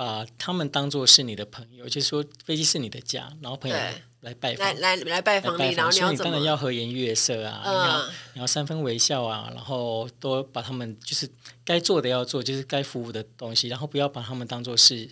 [0.00, 3.76] 把他们当做是你的朋友，就是说飞机是你的家，然后朋友
[4.20, 11.28] 来拜访，来来来拜访你，然后你当然要和颜悦色啊，嗯、你要你要三分微笑啊，然后多把他们就是
[11.66, 15.04] 该做的要做，就是该服务的东西，然后不要把他们当做是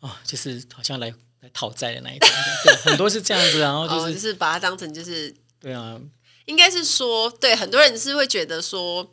[0.00, 2.30] 啊、哦，就是好像来来讨债的那一种，
[2.64, 6.00] 对，很多是这样子，然后就是、哦、就是把它当成就是对啊。
[6.46, 9.08] 应该是说，对很多人是会觉得说，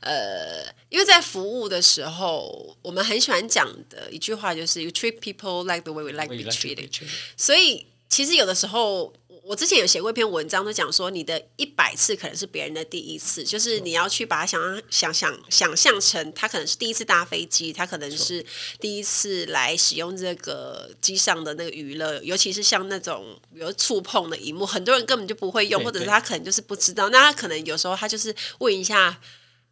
[0.00, 6.90] 呃，因为在服务的时候，我们很喜欢讲的一句话就是 “You treat people like the way we like to be treated”。
[7.36, 9.12] 所以，其实有的时候。
[9.48, 18.44] 我之前有写过一篇文章，就讲说，你的一百次可能是别人的第一次，就是你要去把它想想想想象成，他可能是第一次搭飞机，他可能是
[18.78, 29.18] 第一次来使用这个机上的那个娱乐，尤其是像那种比如触碰的荧幕，很多人根本就不会用，或者是他可能就是不知道，那他可能有时候他就是问一下。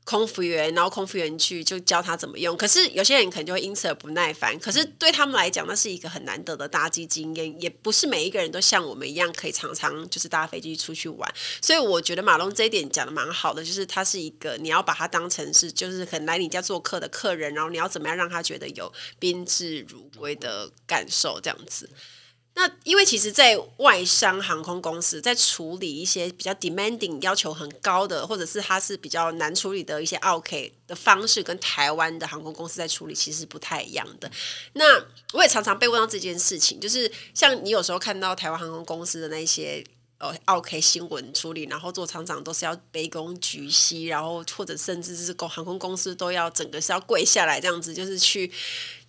[0.07, 2.57] 空服员，然后空服员去就教他怎么用。
[2.57, 4.57] 可是有些人可能就会因此而不耐烦。
[4.61, 11.35] 可是对他们来讲，那是一个很难得的搭机经验，也不是每一个人都像我们一样可以常常就是搭飞机出去玩。
[11.61, 21.91] 所以我觉得马龙这一点讲的蛮好的，就是他是一个你要把他当成是就是很来你家做客的客人，然后你要怎么样让他觉得有宾至如归的感受，这样子。
[22.59, 34.31] 那因为其实，在外商航空公司在处理一些比较 demanding 要求很高的，或者是它是比较难处理的一些 OK 的方式，跟台湾的航空公司在处理其实不太一样的。
[34.73, 34.85] 那
[35.35, 39.85] 我也常常被问到这件事情，就是像你有时候看到台湾航空公司的那些
[40.19, 48.51] 呃 OK 新闻处理，然后做厂长都是要卑躬屈膝，然后或者甚至是公航空公司都要整个是要跪下来这样子，就是去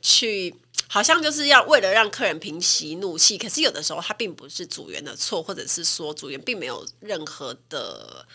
[0.01, 0.53] 去。
[0.89, 8.25] 好像就是要为了让客人平息怒气，可是有的时候他并不是组员的错，或者是说组员并没有任何的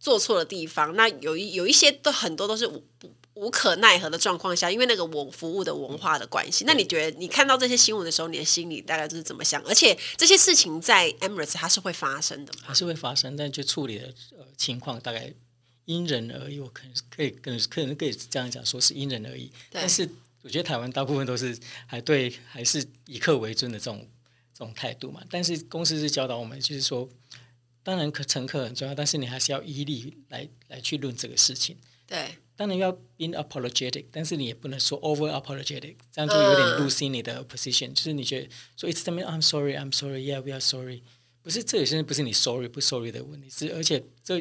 [0.00, 0.96] 做错的地方。
[0.96, 6.64] 那有一有一些都很多都是不无可奈何的状况下，因为那个我服务的文化的关系。
[6.64, 9.62] 那你觉得你看到这些新闻的时候，你的心里大概就是怎么想？
[9.64, 12.60] 而且这些事情在 Emirates 它是会发生的吗？
[12.64, 15.32] 还是会发生，但就处理的呃情况大概
[15.84, 16.58] 因人而异。
[16.60, 20.08] 我可能可以跟可能可以这样讲，说是因人而异，但是。
[20.44, 24.06] 我觉得台湾大部分都是还对，还是以客为尊的这种
[24.52, 25.22] 这种态度嘛。
[25.30, 27.08] 但是公司是教导我们，就是说，
[27.82, 31.78] 当然可乘客很重要，但是你还是要以礼来来去论这个事情。
[32.06, 37.92] 对，当然要 be apologetic，但是你也不能说 over apologetic，这样就有点 losing 你的 position，呃。
[37.94, 41.02] 就是你觉得说一直在那边 I'm sorry, I'm sorry, yeah, we are sorry，
[41.42, 44.40] 不是这有些不是你 sorry 不 sorry 的问题，是而且这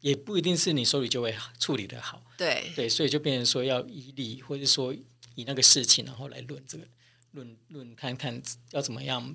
[0.00, 2.22] 也不一定是你 sorry 就会处理得好。
[2.36, 4.94] 对对，所以就变成说要以理，或者说。
[5.34, 6.84] 以那个事情，然后来论这个，
[7.30, 9.34] 论论看看要怎么样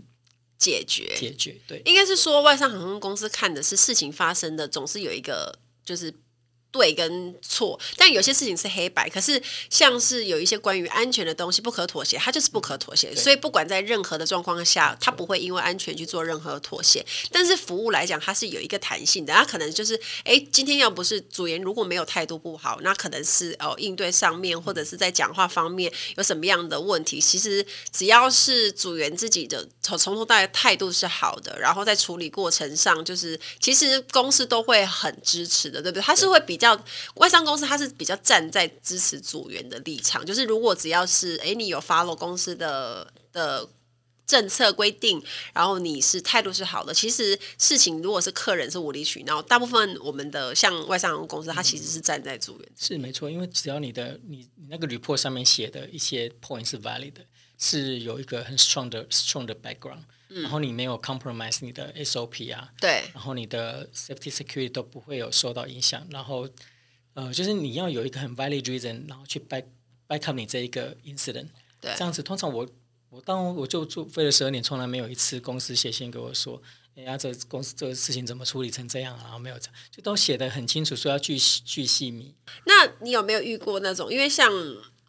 [0.56, 1.60] 解决解决。
[1.66, 6.14] 对，应该是说外商航空公司看的是事情发生的，总是有一个就是。
[6.78, 9.10] 对跟错，但有些事情是黑白。
[9.10, 13.14] 可是像是有一些关于安全的东西不可妥协，它就是不可妥协。
[13.16, 17.06] 所以不管在任何的状况下，它不会因为安全去做任何妥协。
[17.32, 19.34] 但是服务来讲，它是有一个弹性的。
[19.34, 27.20] 它可能就是，哎，今天要不是组员如果没有态度不好，那可能是哦应对上面或者是在讲话方面有什么样的问题。
[27.20, 36.04] 其实只要是组员自己的从从头到尾态度是好的，然后在处理过程上，就是其实公司都会很支持的，对不对？
[36.04, 36.67] 它是会比较。
[37.16, 43.68] 外商公司它是比较站在支持组员的立场，就是如果只要是诶你有 follow 公司的的
[44.26, 57.14] 政策规定，然后你是态度是好的，其实事情如果是客人是无理取闹，大部分我们的像外商公司，它其实是站在组员、是没错，因为只要你的你你那个 report 上面写的一些 point 是 valid，
[57.58, 60.02] 是有一个很 strong 的 strong 的 background。
[60.30, 66.06] 然后你没有 compromise 你的 SOP 啊，对，然后你的 safety security 都不会有受到影响。
[66.10, 66.48] 然后，
[67.14, 69.64] 呃，就是你要有一个很 valid reason，然后去 back
[70.08, 71.48] back up 你这一个 incident。
[71.80, 72.68] 对，这样子，通常我
[73.10, 76.62] 我当我就做飞了十二年，从来没有一次公司写信给我说，
[76.96, 79.22] 哎呀，这公司这个事情怎么处理成这样啊？
[79.24, 82.36] 然后没有这样，就都写的很清楚，说要巨巨细密。
[82.66, 84.12] 那你有没有遇过那种？
[84.12, 84.52] 因为像。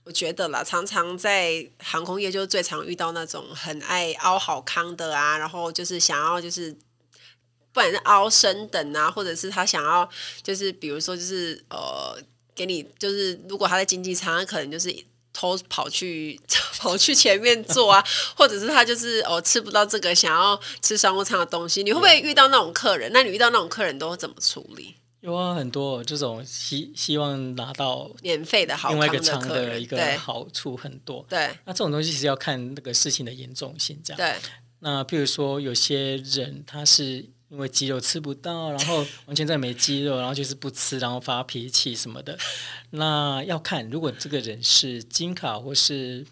[0.09, 10.09] 我觉得啦，常常在航空业就最常遇到那种很爱凹好康的啊，然后就是想要就是不管是凹升等啊，或者是他想要
[10.43, 12.19] 就是比如说就是呃
[12.55, 14.91] 给你就是如果他在经济舱，他可能就是
[15.35, 16.41] 偷跑去
[16.81, 18.03] 跑去前面坐啊，
[18.35, 23.11] 或者是他就是哦吃不到这个想要吃商务舱的东西，你会不会遇到那种客人？
[23.13, 24.95] 那你遇到那种客人都会怎么处理？
[25.21, 31.27] 有啊，很多这种希希望拿到免费的好，另外一个舱的一个好处很多。
[31.29, 34.17] 对，那这种东西其实要看那个事情的严重性，这样。
[34.17, 34.37] 对。
[34.81, 42.39] 那比如说有些人他是因为肌肉吃不到，然后完全在没肌肉，然后就是不吃，然后发脾气什么的。
[42.91, 46.25] 那要看，如果这个人是金卡或是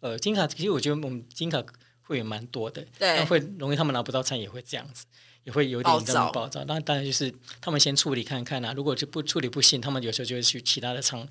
[0.00, 1.62] 呃金卡，其实我觉得我们金卡
[2.00, 5.04] 会有蛮多的，对，会容易他们拿不到餐也会这样子，
[5.44, 6.64] 也会有点这么暴躁。
[6.64, 11.26] 那当然就是他们先处理看看啊，如果就不处理不行，他们有时候就会去其他的仓。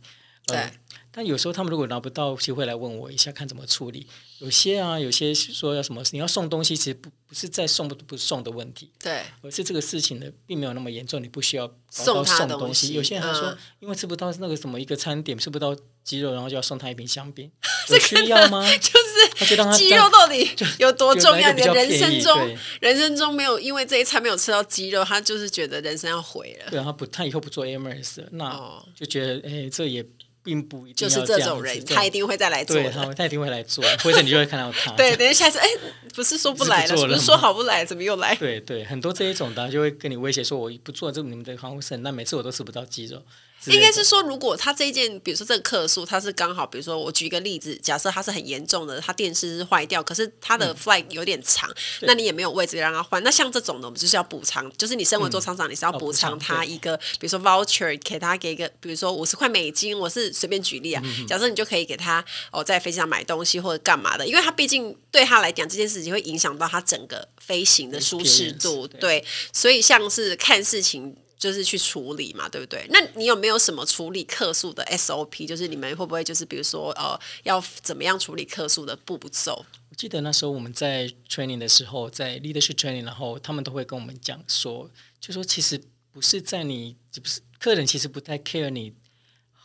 [0.47, 0.71] 呃、对，
[1.12, 4.08] 但有时候他们如果拿不到，就会来问我一下，看怎么处理。
[4.39, 12.91] 有些啊，有些说要什么，你要送东西，其实不不是在送不不送的问题，对，而是这个事情呢，并没有那么严重，你不需要送他东，东西。
[12.91, 17.49] 有些人他说、嗯，因为吃不到那个什么一个餐点，吃不到鸡肉，然后就要送他一瓶香槟，
[17.87, 18.69] 有需要吗？
[18.75, 18.91] 就
[19.39, 20.45] 是鸡肉到底
[20.77, 21.53] 有多重要？
[21.53, 26.69] 你的人生中，人生中没有因为这一餐没有吃到鸡肉，他就是觉得人生要毁了。
[26.69, 30.05] 对，他不，他以后不做 AMS，那就觉得哎、欸，这也。
[30.43, 32.75] 并不一定就是这种人，他一定会再来做。
[32.75, 34.91] 对，他他一定会来做，或者你就会看到他。
[34.97, 35.67] 对，等一下次哎，
[36.15, 38.36] 不是说不来了，是不是说好不来，怎么又来？
[38.36, 43.21] 对对，很多这一种的就会跟你威胁说，我不做这你们的防护肾，那每次我都吃不到鸡肉。
[43.67, 53.21] 应该是说，如果他这一件，比如说这个客诉，他是刚好，比如说我举一个例子，假设他是很严重的，他电视是坏掉，可是他的 flight 有点长，嗯，那你也没有位置让他换。
[53.24, 71.15] 那像这种的，我们就是要补偿，就是你身为做厂长，你是要补偿他一个，嗯，比如说 voucher，给他给一个，比如说五十块美金，我是随便举例啊，嗯，假设你就可以给他哦，在飞机上买东西或者干嘛的，因为他毕竟对他来讲，这件事情会影响到他整个飞行的舒适度，对，所以像是看事情。
[71.41, 72.86] 就是去处理嘛，对不对？
[72.91, 75.47] 那你有没有什么处理客诉的 SOP？
[75.47, 79.65] 就是你们会不会就是比如说呃，要怎么样处理客诉的步骤？
[79.89, 84.88] 我记得那时候我们在 training 的时候，在 leadership training，然后他们都会跟我们讲说，
[85.19, 88.93] 就说其实不是在你，不是客人其实不太 care 你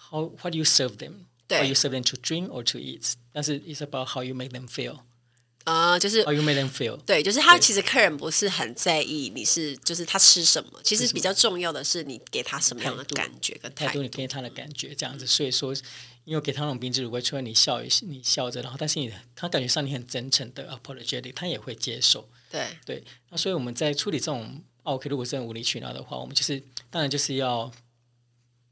[0.08, 4.08] how what you serve them，how you serve them to drink or to eat，但是 it's about
[4.08, 5.00] how you make them feel。
[5.66, 6.96] 啊、uh，就是 you made them feel？
[6.98, 15.26] 对，就是他其实客人不是很在意你是，就是他吃什么，其实比较重要的是你给他什么样的感觉跟态度，你给他的感觉这样子。
[15.26, 15.74] 所以说，
[16.24, 22.28] 因为给他那种宾至如归，除了你笑一你笑着，然后但是你他感觉上你很真诚的 apologetic，他也会接受。
[22.48, 27.72] 对对，那所以我们在处理这种 OK，如果是很无理取闹的话，我们就是当然就是要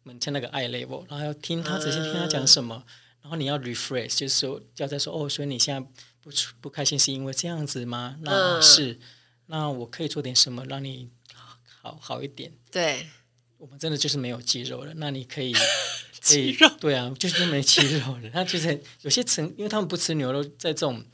[0.04, 5.90] maintain 那个 eye level，然后要听他仔细听他讲什么，uh, 然后你要 rephrase，就是说要再说哦，所以你现在。
[6.24, 6.30] 不
[6.62, 8.16] 不开心是因为这样子吗？
[8.22, 9.00] 那是，嗯、
[9.46, 11.10] 那我可以做点什么让你
[11.82, 12.50] 好好一点？
[12.72, 13.06] 对，
[13.58, 14.94] 我们真的就是没有肌肉了。
[14.96, 18.30] 那你可以， 可以肌肉对啊，就是没肌肉了。
[18.32, 21.04] 那就是有些成，因为他们不吃牛肉，在这种，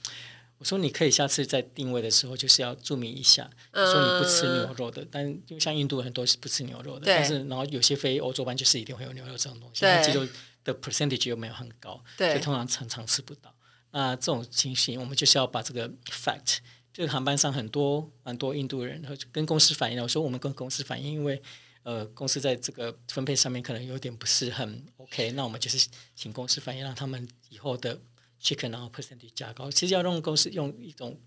[0.58, 5.04] 我说你可以下次在定位的时候就是要注明一下，嗯、说你不吃牛肉的。
[5.10, 10.24] 但因为像印度很多是不吃牛肉的，但是然后有些非欧洲班就是一定会有牛肉这种东西，那肌肉
[10.62, 13.52] 的 percentage 又没有很高，对，所以通常常常吃不到。
[13.92, 16.58] 那这种情形，我们就是要把这个 fact，
[16.92, 20.02] 这个航班上很多蛮多印度人，然后跟公司反映了。
[20.02, 21.42] 我说我们跟公司反映，因为
[21.82, 27.98] 呃公司在这个分配上面可能有点不是很 OK，那我们就是请公司反映，让他们以后的
[28.42, 29.70] chicken 然后 percentage 加高。
[29.70, 31.18] 其实要让公司用一种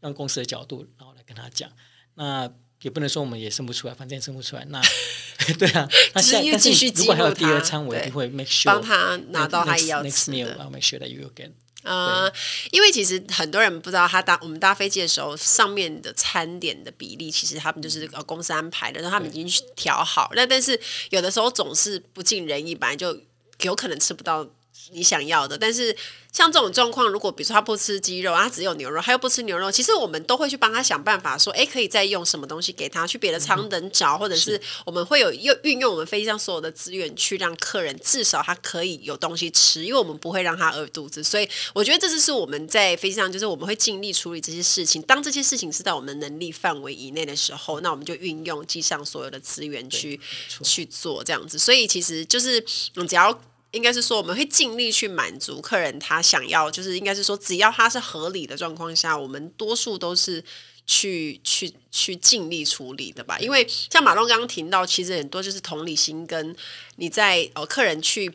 [0.00, 1.70] 让公司的角度，然后来跟他讲。
[2.14, 4.64] 那也不能说我们也生不出来，反正也生不出来。
[4.66, 4.82] 那
[5.58, 10.36] 对啊，那下但是如果还有第二餐，我一定会 make sure 帮他拿到他要吃的。
[10.36, 11.52] Next meal, I'll make sure that you will get.
[11.82, 12.32] 呃，
[12.70, 20.30] 因为其实很多人不知道，他搭我们搭飞机的时候，上面的餐点的比例，其实他们就是呃公司安排的，然后他们已经调好。
[20.34, 20.78] 那但是
[21.10, 23.18] 有的时候总是不尽人意，本来就
[23.60, 24.48] 有可能吃不到。
[24.92, 25.94] 你想要的，但是
[26.32, 45.00] 像这种状况，如果比如说他不吃鸡肉，他只有牛肉，他又不吃牛肉，其实我们都会去帮他想办法，说，哎，可以再用什么东西给他，去别的舱等找，或者是我们会有用运用我们飞机上所有的资源，去让客人至少他可以有东西吃，因为我们不会让他饿肚子，所以我觉得这就是我们在飞机上，就是我们会尽力处理这些事情。
[45.02, 50.18] 当这些事情是在我们能力范围以内的时候，那我们就运用机上所有的资源去
[50.62, 51.58] 去做这样子。
[51.58, 52.64] 所以其实就是，
[52.96, 53.38] 嗯，只要。
[53.72, 60.44] 应该是说，我们会尽力去满足客人他想要，就是应该是说，只要他是合理的状况下，我们多数都是
[60.86, 63.38] 去去去尽力处理的吧。
[63.38, 66.54] 因为像马龙刚刚提到，其实很多就是同理心，跟
[66.96, 68.30] 你在呃客人去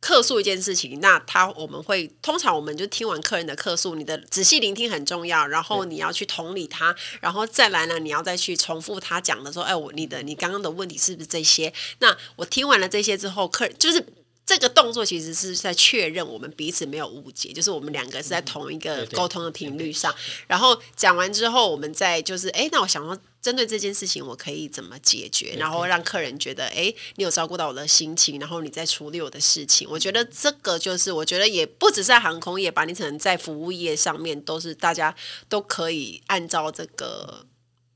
[0.00, 11.72] 客诉一件事情，那他我们会通常我们就听完客人的客诉，你的仔细聆听很重要，然后你要去同理他，然后再来呢，你要再去重复他讲的说，哎，我你的你刚刚的问题是不是这些？
[12.00, 14.04] 那我听完了这些之后，客人就是。
[14.48, 20.14] 这个动作其实是在确认我们彼此没有误解，就是我们两个是在同一个沟通的频率上。
[20.46, 25.54] 然后讲完之后，我们再就是，哎，那我想说，针对这件事情，我可以怎么解决？
[25.58, 29.86] 然后让客人觉得，哎，你有照顾到我的心情，然后你在处理我的事情。
[29.90, 35.14] 我觉得这个就是，我觉得也不只是在航空业吧，你可能在服务业上面都是大家
[35.50, 37.44] 都可以按照这个。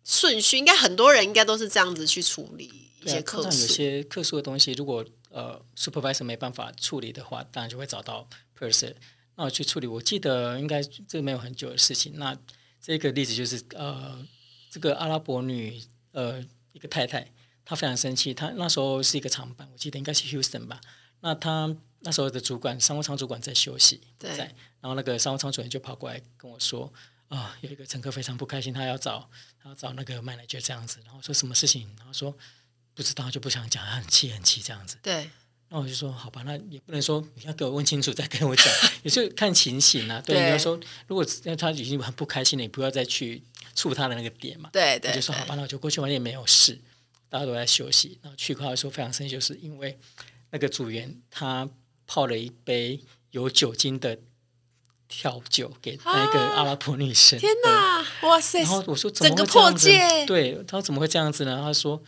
[0.05, 2.69] 顺序，应该很多人应该都是这样子去处理
[3.05, 3.63] 一些客诉。
[3.63, 8.29] 有些特殊的东西，如果呃 supervisor 没办法处理的话，当然就会找到
[8.59, 8.95] person，
[9.35, 9.87] 那我去处理。
[9.87, 12.13] 我记得应该这个没有很久的事情。
[12.17, 12.37] 那
[12.81, 14.25] 这个例子就是呃，
[14.71, 17.33] 这个阿拉伯女呃一个太太，
[17.65, 20.81] 她非常生气，她那时候是一个长班，我记得应该是 Houston 吧。
[21.21, 26.93] 那她那时候的主管商务舱主管在休息，在，然后那个商务舱主任就跑过来跟我说。
[27.29, 29.27] 啊、哦，有一个乘客非常不开心，他要找
[29.59, 32.37] 他要找那个 manager 这样子，然后说什么事情，然后说
[32.95, 34.97] 不知道就不想讲，他很气很气这样子。
[35.03, 35.31] 对，
[35.69, 38.67] 那我就说好吧，那也不能说你要给我问清楚再跟我讲，
[39.03, 40.23] 也就看情形啊。
[40.25, 41.25] 对，你要说如果
[41.59, 43.43] 他已经很不开心了，你不要再去
[43.75, 44.71] 触他的那个点嘛。
[44.73, 46.79] 对对，我就说好吧，那我就过去，反正也没有事，
[47.29, 48.19] 大家都在休息。
[48.23, 49.99] 然后去的时候非常生气，就是因为
[50.51, 51.69] 那个组员他
[52.07, 54.19] 泡了一杯有酒精的。
[55.15, 58.61] 调酒给那个阿拉伯女生，天哪，哇塞！
[58.61, 59.91] 然后我说怎么会这样子？
[59.91, 60.25] 整个破戒。
[60.27, 61.61] 对，他说怎么会这样子呢？
[61.63, 62.03] 他说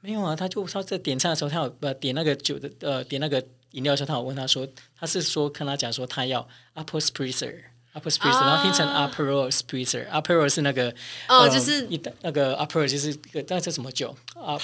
[0.00, 4.66] 没有啊，他就他在点餐的时候，他有呃点那个酒的呃点那个饮料的时候，他有问他说，
[4.98, 10.90] 他是说跟他讲说他要 Spritzer，Aperol Spritzer，、啊、然后拼成 Aperol Spritzer，Aperol 是那个
[11.28, 14.58] 哦，呃、就是一那个 Aperol 就是个那叫什么酒啊？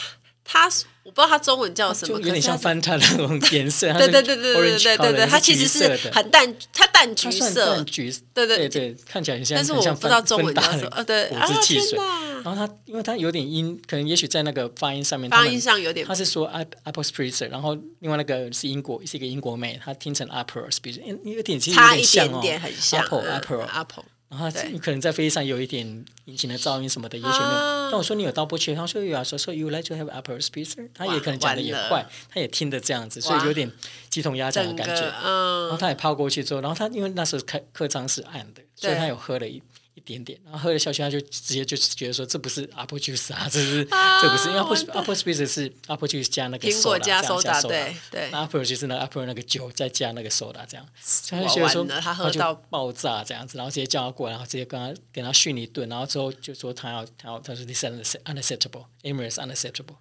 [0.46, 0.70] 他
[1.02, 3.92] 我不知道他中文叫什么，有点像 Fanta 那种颜色。
[3.92, 8.22] 对对对对对对对对，它其实是很淡，它淡橘色，淡橘色。
[8.34, 11.04] 对对对，看起来很像，但是我不知道中文叫什么。
[11.04, 11.98] 对，果汁汽水。
[12.44, 16.06] 然后它，因为它有点音，可能也许在那个发音上面，发音上有点。
[16.06, 16.46] 他是说
[16.84, 24.04] Apple Spritzer，然后另外那个是英国，是一个英国妹，她听成 Apple Spritzer，有点其实有点像哦，Apple Apple Apple。
[24.28, 27.90] 然后你可能在飞机上有一点引擎的噪音什么的，也许没有。
[27.90, 33.70] 但我说你有 double check，他说有啊，说说 you like to have Aperol Spritzer，他也可能讲的也快，他也听得这样子，所以有点
[34.10, 35.02] 鸡同鸭讲的感觉。
[35.02, 39.62] 然后他也抛过去之后，然后他因为那时候开客舱是暗的，所以他有喝了一。
[39.96, 50.66] 一点点，然后喝了下去，他就直接就觉得说，这不是 apple juice 啊，这是、啊、这不是，因为 apple apple juice 是 apple juice 加那个苹果加 soda，对对，apple 就是那 apple 那个酒再加那个 soda
[50.68, 50.86] 这样，
[51.30, 59.96] 他就觉得说他喝到爆炸这样子，然后直接叫他过来，然后直接跟他给他训一顿，然后之后就说他要他要他说 this is unacceptable，Emirates unacceptable，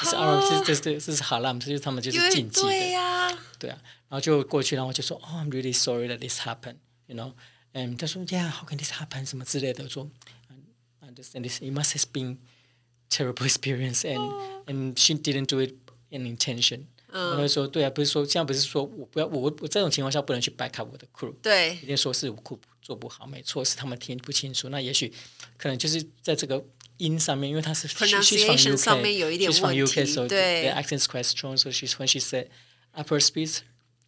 [0.00, 3.78] 这是 our 这是这是 haram，这就是他们就是禁忌的，对呀，对啊，
[4.08, 7.32] 然后就过去，然后就说，oh I'm really sorry that this happened，you know。
[7.73, 9.25] 嗯，他说：“Yeah，how can this happen？
[9.25, 10.09] 什么之类的。”说：“
[11.01, 11.59] Understand this?
[11.59, 12.37] It must have been
[13.09, 15.73] terrible experience, and and she didn't do it
[16.09, 24.69] in intention。”然后说：“对啊，不是说现在不是说我不要我我这种情况下不能去 back up 我的 crew，对，一定说是我 crew 做不好，没错，是他们听不清楚。
[24.69, 25.13] 那也许
[25.57, 26.61] 可能就是在这个
[26.97, 32.47] 音上面，因为他是 pronunciation 上面有一点问题，对，the accent is quite strong, so she's when she said
[32.93, 33.59] upper speech。”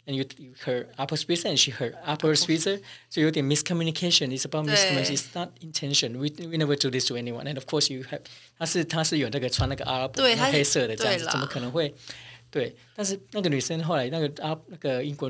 [0.06, 5.18] And you you heard Apple Spritzer and she heard Apple Spritzer，就有点 miscommunication。It's about miscommunication.
[5.18, 6.14] It's not intention.
[6.14, 7.44] We we never do this to anyone.
[7.44, 8.22] And of course you have，
[8.58, 11.94] 他是他是有那个穿那个阿拉伯黑色的这样子，怎么可能会？
[12.50, 15.30] 对，但是那个女生后来那个阿那个英国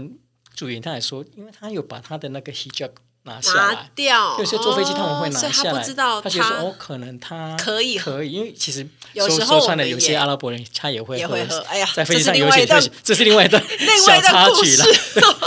[0.54, 2.92] 组员他还说，因为他有把他的那个 hijab。
[3.25, 3.91] 拿下来，
[4.39, 5.83] 有些坐飞机他们会拿下来。
[6.23, 11.37] 他觉得说哦，可能他可以可以，因为其实有时候穿的有些阿拉伯人他也会喝。
[11.69, 12.67] 哎呀，在飞机上有些，
[13.03, 13.63] 这是另外一段
[14.07, 14.85] 小插曲了。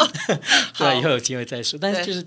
[0.78, 1.78] 对， 以后有机会再说。
[1.82, 2.26] 但是就是。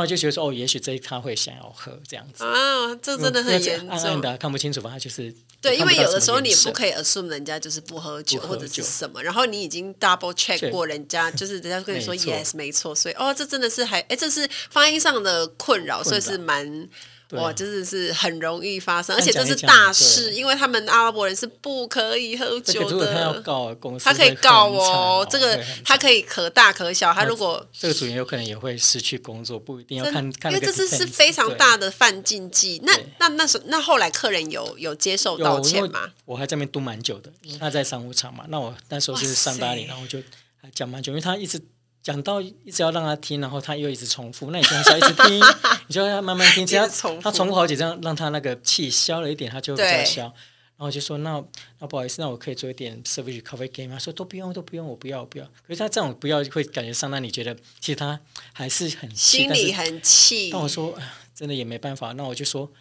[0.00, 3.88] 他就觉得说哦，也许这一他会想要喝这样子啊，这真的很严重。
[3.88, 4.90] 暗暗的看不清楚，吧？
[4.90, 16.88] 他就是对，因为有的时候你不可以 assume 人家就是不喝酒或者是什么，然后你已经 double check 过人家，就是人家跟你说 yes 没错，所以哦，这真的是还哎，这是发音上的困扰，所以是蛮。
[17.32, 23.12] 哇，真的是很容易发生，而且这是大事，因为他们阿拉伯人是不可以喝酒的。
[23.12, 27.12] 他要告公司，他可以告哦，这个他可以可大可小。
[27.12, 32.80] 他如果这个组员有可能也会失去工作，不一定要看看，因为这是是非常大的犯禁忌。
[32.84, 36.10] 那那那时那后来客人有有接受道歉吗？
[36.24, 38.44] 我还在那边蹲蛮久的，他在商务场嘛。
[38.48, 40.18] 那我那时候是上大礼，然后就
[40.62, 41.60] 还讲蛮久，因为他一直。
[42.08, 45.38] 讲到一直要让他听，然后他又一直重复，那你就要一直听，
[45.88, 46.88] 你就要慢慢听，只要
[47.20, 50.22] 他重复好几张，让他那个气消了一点，他就比较消。
[50.22, 51.44] 然后就说那
[51.80, 53.98] 那不好意思，那我可以做一点 service recovery game 吗？
[53.98, 55.44] 说都不用都不用，我不要我不要。
[55.66, 58.18] 可是他这种不要会感觉上让你觉得其实他
[58.54, 60.48] 还是很气，心里很气。
[60.50, 60.98] 但我说
[61.34, 62.72] 真的也没办法，那我就说。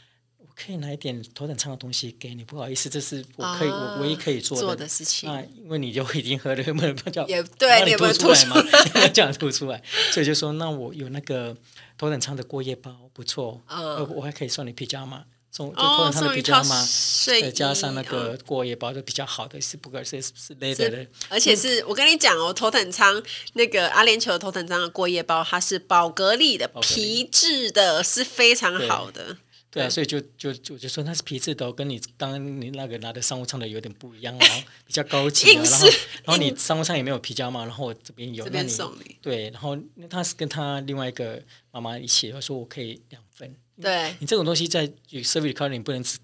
[0.60, 5.30] 可以拿一点头等舱的东西给你，不好意思，这是我可以、啊、我唯一可以做的，做的事情。
[5.30, 8.56] 啊，因为你就已经喝了，不能叫也对，你吐出来嘛，
[9.14, 11.56] 这样吐出来，所以就说那我有那个
[11.96, 16.88] 头等舱的过夜包，不错，呃、嗯，我还可以送你皮夹嘛，送就头等舱的皮夹嘛，
[17.28, 23.22] 再加上那个过夜包就比较好的，是不可是是 leather 的，而且是我跟你讲哦，头等舱
[23.54, 29.38] 那个阿联酋头等舱的过夜包，它是宝格丽的皮质的，是非常好的。
[29.78, 35.62] 对啊，所以就就就就说那是皮质的，跟你刚刚你那个拿的商务舱的有点不一样然后， 比较高级的。
[35.62, 35.88] 然后
[36.26, 39.18] 然后你商务舱也没有皮胶嘛，然后我这边有，这边送你。
[39.22, 39.78] 对，然后
[40.10, 43.56] 他是跟他另外一个妈妈一起，我说我可以两份。
[43.80, 46.18] 对，你这种东西在 service economy 你不能只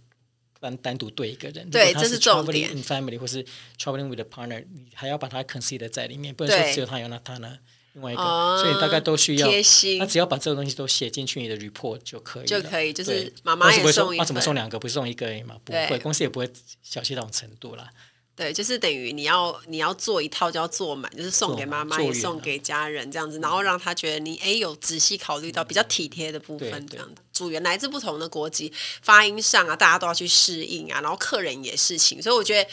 [0.60, 1.70] 单单独对一个人。
[1.70, 2.76] 对，这是重点。
[2.76, 3.46] in family 或是
[3.78, 7.60] traveling with a partner，你还要把它 consider 在里面，不能说只有他有那他呢。
[7.94, 8.22] 另外一个，
[8.62, 10.00] 所以大概都需要贴心。
[10.00, 12.92] 他只要把这个东西都写进去你的 report 就可以，就可以。
[12.92, 14.80] 就是妈妈也送一份，他怎么送两个？
[14.80, 15.56] 不是送一个而已嘛？
[15.64, 17.88] 不会，公司也不会小气到这种程度啦。
[18.36, 27.22] 对，就是等于你要你要做一套就要做满，就是送给妈妈也送给家人这样子，然后让他觉得你哎有仔细考虑到比较体贴的部分这样子。
[27.32, 28.74] 组员来自不同的国籍，
[29.04, 32.68] 发音上啊，大家都要去适应啊，然后客人也是情，所以我觉得。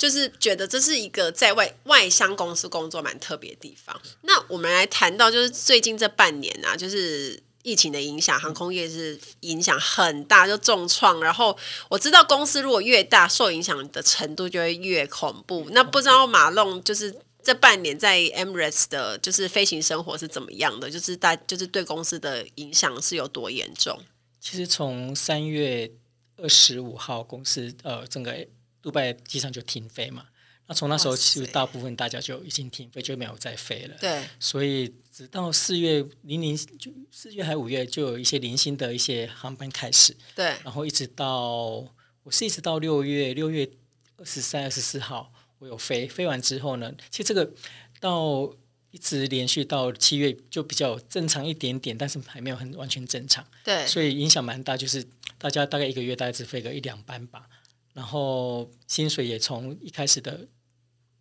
[0.00, 4.00] 就是觉得这是一个在外外商公司工作蛮特别的地方。
[4.22, 11.20] 那我们来谈到，就是最近这半年啊，就是疫情的影响，航空业是影响很大，就重创。
[11.20, 11.54] 然后
[11.90, 15.66] 我知道公司如果越大，受影响的程度就会越恐怖。
[15.72, 20.88] 那不知道马龙就是这半年在 Emirates 的，就是飞行生活是怎么样的？
[20.88, 24.00] 就是大就是对公司的影响是有多严重？
[24.40, 25.92] 其实从三月
[26.38, 28.46] 二十五号，公司呃整个。
[28.82, 30.26] 杜拜机场就停飞嘛，
[30.66, 33.96] 那从那时候其实大部分大家就已经停飞，就没有再飞了。
[34.00, 40.16] 对，所以直到四月零零就四月还五月，就有一些零星的一些航班开始。
[40.34, 41.84] 对，然后一直到
[42.22, 43.68] 我是一直到六月六月
[44.16, 47.52] 二十三、二十四号我有飞，飞完之后呢，其实这个
[47.98, 48.50] 到
[48.92, 53.46] 一直连续到七月就比较正常一点点，但是还没有很完全正常。
[53.64, 55.04] 对，所以影响蛮大，就是
[55.36, 57.48] 大家大概一个月大概只飞个一两班吧。
[57.92, 60.46] 然后薪水也从一开始的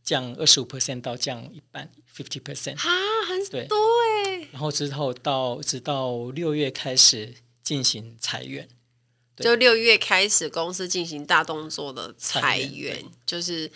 [0.04, 2.90] 降二十五 percent 到降一半 fifty percent 啊，
[3.28, 4.48] 很多哎。
[4.52, 8.68] 然后之后到直到六月开始进行裁员，
[9.38, 13.72] 就六月开始公司进行大动作的裁员，裁员就是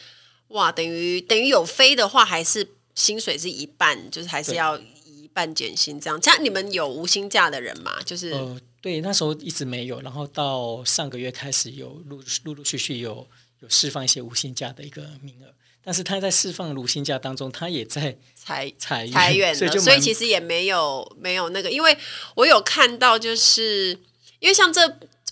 [0.50, 6.22] 哇，等于等于有飞的话，还是薪水是一半，就是还是要一半减薪这样。
[6.22, 8.02] 这样你们有无薪假的人吗？
[8.04, 8.32] 就是。
[8.32, 13.26] 呃对，那时候一直没有，然后到上个月开始有陆陆陆续续有
[13.62, 15.48] 有释放一些无薪假的一个名额，
[15.82, 21.98] 但是他在释放无薪假当中，他也在裁裁员，裁员所以就所以其实也没有没有那个，因为
[22.36, 23.98] 我有看到，就是
[24.40, 24.82] 因为像这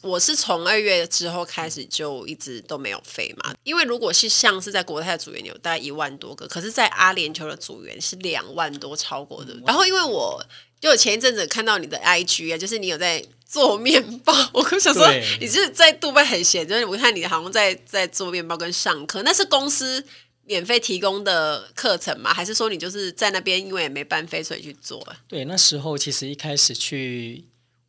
[0.01, 10.41] 我是从二月之后开始就一直都没有飞嘛，因为如果是像是在国泰的组员有大概一万多个，可是在阿联酋的组员是两万多超过的，然后因为我
[10.79, 13.21] 就我前一阵子看到你的 IG 啊，就是你有在。
[13.51, 15.05] 做面包， 我可想说
[15.41, 20.01] 你是在杜拜很闲，就是我看你好像在在做面包跟上课，那是公司
[20.45, 22.33] 免费提供的课程吗？
[22.33, 25.05] 还是说你就是在那边因为也没班费，所以去做？
[25.27, 27.43] 对，那时候其实一开始去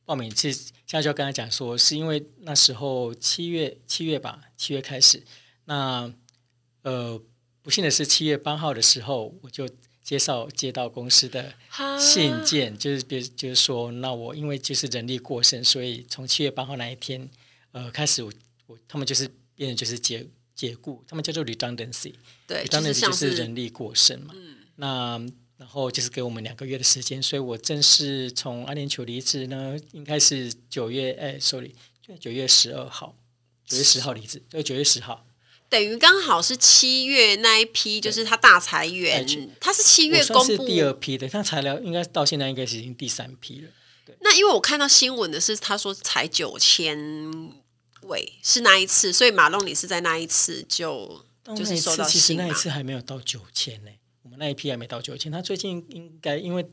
[0.05, 5.23] 报名，其实现在就跟他讲说，是因为那时候七月七月吧，七月开始，
[5.67, 6.13] 那
[6.83, 7.23] 呃
[7.63, 9.69] 不幸的是七月八号的时候我就。
[10.03, 11.55] 介绍接到公司的
[11.99, 17.29] 信件，就是别就是说，那我因为就是人力过剩，所以从七月八号那一天，
[17.71, 18.33] 呃，开始我
[18.67, 22.15] 我他们就是变成就是解解雇，他们叫做 redundancy，
[22.47, 24.35] 对，redundancy 就是人力过剩嘛。
[24.37, 25.25] 嗯、那
[25.57, 31.73] 然后就是给我们两个月的时间，所以我正式从阿联酋离职呢，应该是九月哎，sorry，
[32.05, 33.17] 就九月十二号，
[33.65, 35.25] 九月十号离职，对，九月十号。
[35.73, 39.27] 等于刚好是七月那一批，就是他大裁员，
[39.59, 43.71] 他是七月公布第二批的，他裁了，应该到现在应该是已经第三批了。
[44.05, 47.51] 对，那因为我看到新闻的是，他说裁九千
[48.03, 51.25] 位是那一次，所以马龙你是在那一次就
[51.57, 53.91] 就是收到其实那一次还没有到九千呢，
[54.25, 55.33] 我们那一批还没到九千。
[55.33, 56.67] 他最近应该因为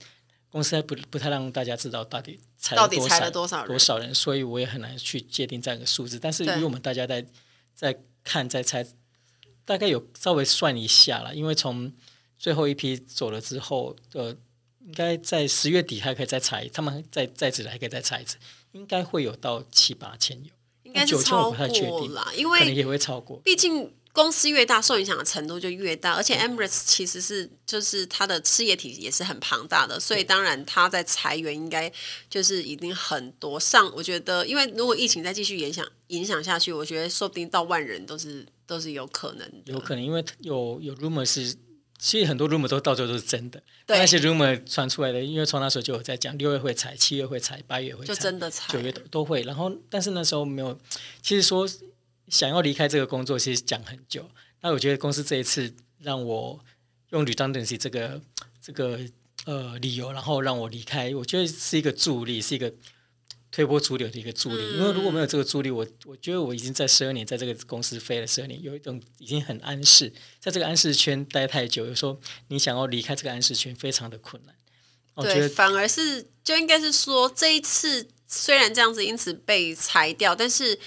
[0.49, 6.19] 公司还不不太让大家知道到底裁了多少，到底裁了多少人，多少人，所以我也很难去界定这样一个数字。
[6.19, 7.25] 但是因为我们大家在
[7.73, 7.97] 在。
[8.23, 8.85] 看再猜，
[9.65, 11.91] 大概有稍微算一下了，因为从
[12.37, 14.35] 最后一批走了之后，呃，
[14.79, 18.37] 应该在十月底还可以再猜，他们再再次还可以再猜一次，
[18.71, 20.51] 应该会有到七八千有，
[20.83, 23.93] 应该是超过啦，因为可能也会超过，毕竟。
[24.11, 31.89] 公司越大，受影响的程度就越大，而且 Emirates 其实是就是它的事业体也是很庞大的，所以当然它在裁员应该
[32.29, 33.89] 就是一定很多上。
[33.95, 39.71] 我觉得，因为如果疫情再继续影响影响下去，我觉得说不定到万人都是都是有可能的。
[39.71, 41.55] 有可能，因为有有 rumor 是，
[41.99, 43.61] 其实很多 rumor 都到最后都是真的。
[43.85, 49.43] 对，那些 rumor 传出来的，因为从那时候就有在讲，六月会裁，七月会裁，八月会裁，就真的裁，九月都都会。
[49.43, 50.77] 然后，但是那时候没有，
[51.21, 51.69] 其实说。
[52.29, 54.29] 想要离开这个工作，其实讲很久。
[54.61, 56.59] 那我觉得公司这一次让我
[57.11, 58.21] 用 redundancy 这个
[58.61, 58.99] 这个
[59.45, 62.73] 呃理由，然后让我离开，我觉得是一个助力，是一个
[63.51, 64.61] 推波助流的一个助力。
[64.61, 72.19] 嗯、因为如果没有这个助力，我我觉得我已经在十二年在这个公司飞了十二年，有一种已经很安适，在这个安适圈待太久，有时候
[72.49, 74.53] 你想要离开这个安适圈非常的困难。
[75.23, 80.77] 对，我觉得反而是就应该是说这一次虽然这样子因此被裁掉，但是。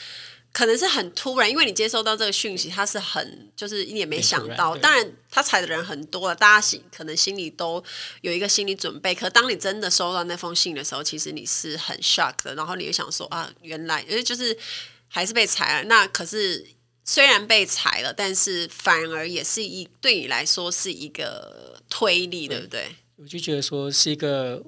[0.53, 4.77] 可能是很突然，因为你接收到这个讯息，他是很就是一点没想到。
[4.77, 7.83] 当然，他踩的人很多了，大家心可能心里都
[8.21, 9.15] 有一个心理准备。
[9.15, 14.57] 可当你真的收到那封信的时候，其实你是很 shock 的，然后你也想说啊，原来因为就是
[15.09, 15.89] 还是被踩了。
[15.89, 16.67] 那可是
[17.03, 22.95] 虽然被踩了，但是反而也是一对你来说是一个推力，对不对？
[23.17, 24.63] 我就觉得说是一个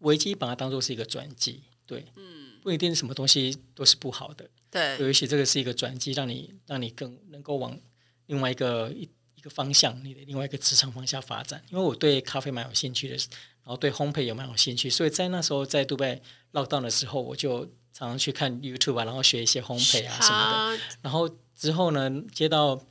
[0.00, 1.62] 危机，把它当做是一个转机。
[1.86, 4.50] 对，嗯，不一定什么东西都是不好的。
[4.72, 7.78] 对，尤其这个是一个转机，让你让你更能够往
[8.24, 11.62] 另外一个一一个方向，你的另外一个职场方向发展。
[11.68, 20.82] 因为我对咖啡蛮有兴趣的，然后对烘焙也蛮有兴趣，所以在那时候在杜拜绕道的时候，我就常常去看 YouTube 啊，然后学一些烘焙啊什么的。
[21.02, 22.82] 然后之后呢，接到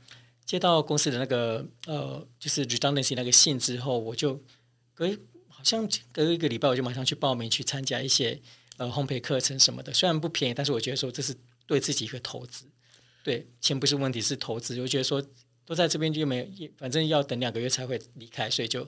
[0.44, 4.40] 接到公司的那个呃，就是 redundancy 那个信之后，我就
[4.94, 5.10] 隔
[5.48, 8.40] 好像隔一个礼拜，我就马上去报名去参加一些
[8.76, 9.92] 呃烘焙课程什么的。
[9.92, 11.34] 虽然不便宜，但是我觉得说这是。
[11.72, 12.66] 对自己一个投资，
[13.24, 14.78] 对钱不是问题，是投资。
[14.78, 15.26] 我觉得说
[15.64, 18.86] 都在这边就没有，反正要等两个月才会离开，所以就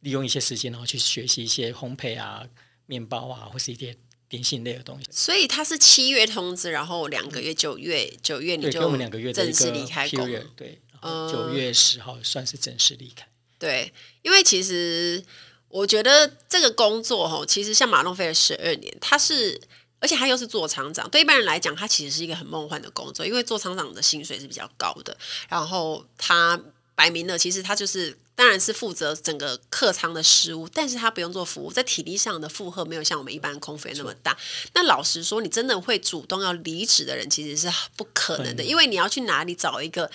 [0.00, 2.42] 利用一些时间，然后去学习一些烘焙啊、
[2.86, 3.94] 面包啊，或是一些
[4.30, 5.04] 点心类的东西。
[5.10, 13.28] 所以他是七月通知，然后两个月九月九月你就我们两个月正式离开工，对，九月十号算是正式离开。
[13.58, 13.92] 对，
[14.22, 15.22] 因为其实
[15.68, 19.60] 我觉得这个工作哈，其实像马龙飞了十二年，他是。
[19.98, 25.16] 而且他又是做厂长，对一般人来讲，他其实是一个很梦幻的工作，因为做厂长的薪水是比较高的。
[25.48, 26.60] 然后他
[26.94, 34.36] 摆明了，其实他就是当然是负责整个客舱的事务，但是他不用做服务，在体力上的负荷没有像我们一般空服员那么大。
[34.74, 40.10] 那老实说，你真的会主动要离职的人，其实是不可能的，因为你要去哪里找一个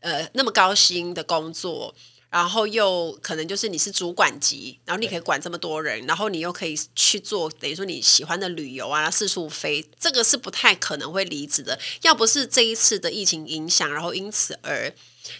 [0.00, 1.94] 呃那么高薪的工作？
[2.32, 11.78] 然后又可能就是你是主管级，然后你可以管这么多人，然后你又可以去做等于说你喜欢的旅游啊，四处飞，这个是不太可能会离职的。
[12.00, 14.90] 要不是这一次的疫情影响，然后因此而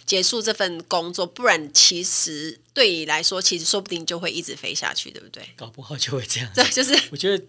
[0.05, 5.43] 结束这份工作，不然其实对你来说，其实说不定就会一直飞下去，对不对？
[5.55, 6.51] 搞不好就会这样。
[6.53, 7.43] 对，就是我觉得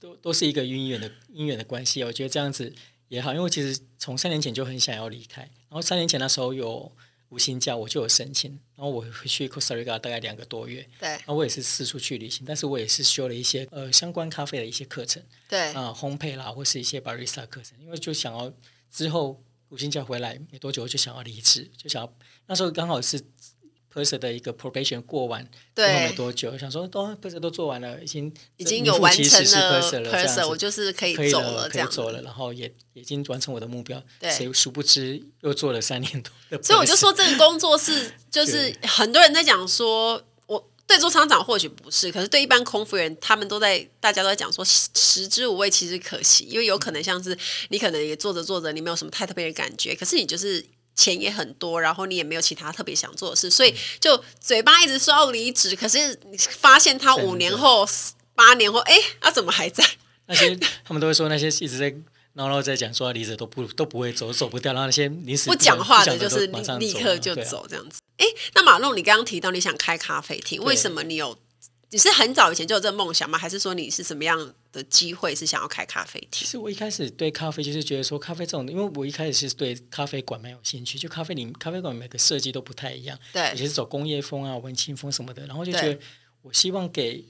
[0.00, 2.04] 都都是一个姻缘的姻缘的关系。
[2.04, 2.72] 我觉得这样子
[3.08, 6.92] 也好，因为其实从三年前就很想要离开，然后三年前那时候有。
[7.30, 18.52] 无薪假我就有申请，然后我回去 Costa Rica 大概两个多月，对，然后我也是四处去旅行，但是我也是修了一些呃相关咖啡的一些课程，对，啊、呃、烘焙啦或是一些 barista 课程，因为就想要
[18.90, 22.14] 之后无薪假回来没多久我就想要离职，就想要
[22.46, 23.22] 那时候刚好是。
[23.92, 34.00] Purser 的一个 probation 过完，对，没多久，想说都 Perser 都做完了，已经已经有完成了 Perser，我就是可以走了，可以走了，然后也已经完成我的目标。
[34.20, 36.62] 对，谁殊不知又做了三年多。
[36.62, 47.36] 所以我就说这个工作是，就是很多人在讲说，我对做厂长或许不是，可是对一般空服员，他们都在大家都在讲说，食之无味，其实可惜，因为有可能像是
[47.70, 50.64] 你可能也做着做着，你没有什么太特别的感觉，可是你就是。
[50.98, 57.88] 钱也很多，然后你也没有其他特别想做的事，所以就嘴巴一直说要离职，可是你发现他五年后、
[58.34, 59.84] 八年后，哎，他怎么还在？
[60.26, 61.94] 那些他们都会说，那些一直在
[62.32, 64.72] 闹闹在讲说要离职都不都不会走，走不掉。
[64.72, 68.00] 然后那些临时不讲话的，就是立刻就走这样子。
[68.16, 71.38] 哎，那马龙，你刚刚提到你想开咖啡厅，为什么你有？
[71.90, 73.38] 你是很早以前就有这个梦想吗？
[73.38, 76.30] 还是说你是什么样的机会是想要开咖啡厅？
[76.32, 85.98] 其实我一开始对咖啡就是觉得说咖啡这种，因为我一开始是对咖啡馆蛮有兴趣，就咖啡里咖啡馆每个设计都不太一样，对，有些是走工业风啊、文青风什么的，然后就觉得
[86.42, 87.24] 我希望给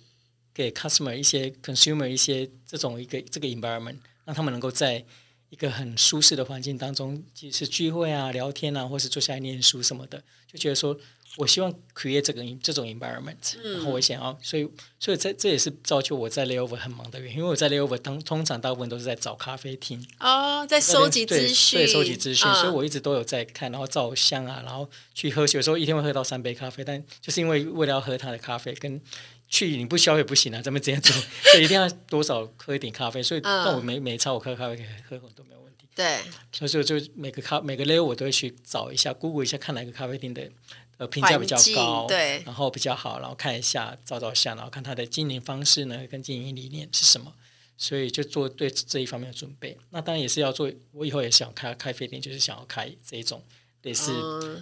[0.53, 5.05] 给 customer 一些 consumer 一些这种一个这个 environment，让他们能够在
[5.51, 10.99] 一个很舒适的环境当中，即使聚会啊、聊天啊，或是坐下来念书什么的，就觉得说。
[11.37, 14.68] 我希望 create 这个这种 environment，然后我想要，所以
[14.99, 20.05] 所以这这也是造就我在 layover 很忙的原因，因为我在 layover 当通常大部分都是在找咖啡厅。
[20.18, 29.01] 哦，在收集资讯，对，收集资讯，所以我一直都有在看，然后照相啊，然后去喝，有时候一天会喝到三杯咖啡，但就是因为为了要喝他的咖啡，跟
[29.49, 31.14] 去你不消费不行啊，咱们这样做，
[31.53, 34.76] 所以一定要多少喝一点咖啡，所以但我每每餐我喝咖啡
[35.09, 36.18] 喝很多没有问题，对，
[36.51, 40.51] 所以就就每个咖每个 layover 我都会去找一下，Google 一下看哪个咖啡厅的。
[40.99, 47.32] 呃，评价比较高，对，然后比较好，然后看一下，照照相，然后看他的经营方式呢，跟经营理念是什么，
[47.76, 49.78] 所以就做对这一方面的准备。
[49.90, 53.44] 那当然也是要做，我以后也想开开咖啡店，就是想要开这一种
[53.82, 54.12] 类似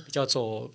[0.04, 0.70] 比较走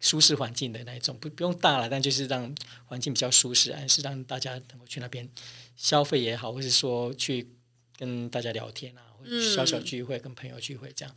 [0.00, 2.52] 舒适环境的那一种，不不用大了，但就是让
[2.86, 5.28] 环境比较舒适，还是让大家能够去那边
[5.76, 7.48] 消费也好，或是说去
[7.96, 11.14] 跟大家聊天啊，或者小小聚会、跟朋友聚会这样。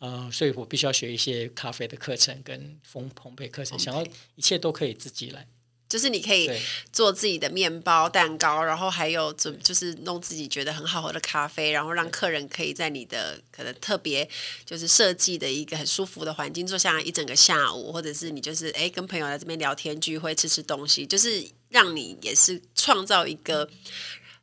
[0.00, 5.46] 嗯、呃，所以我必须要学一些咖啡的课程跟烘烘焙课程，想要一切都可以自己来。
[5.88, 6.48] 就是你可以
[6.92, 14.28] 做自己的面包、蛋糕，然后还有准就是弄自己觉得很好喝的咖啡，然后让客人可以在你的可能特别
[14.64, 23.68] 就是设计的一个很舒服的环境坐下来一整个下午，或者是你就是哎跟朋友来这边聊天聚会吃吃东西，就是让你也是创造一个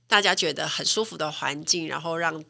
[0.06, 2.44] 大家觉得很舒服的环境，然后让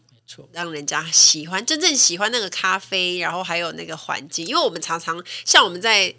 [0.52, 6.16] 让人家喜欢真正喜欢那个咖啡，然后还有那个环境，因为我们常常像我们在。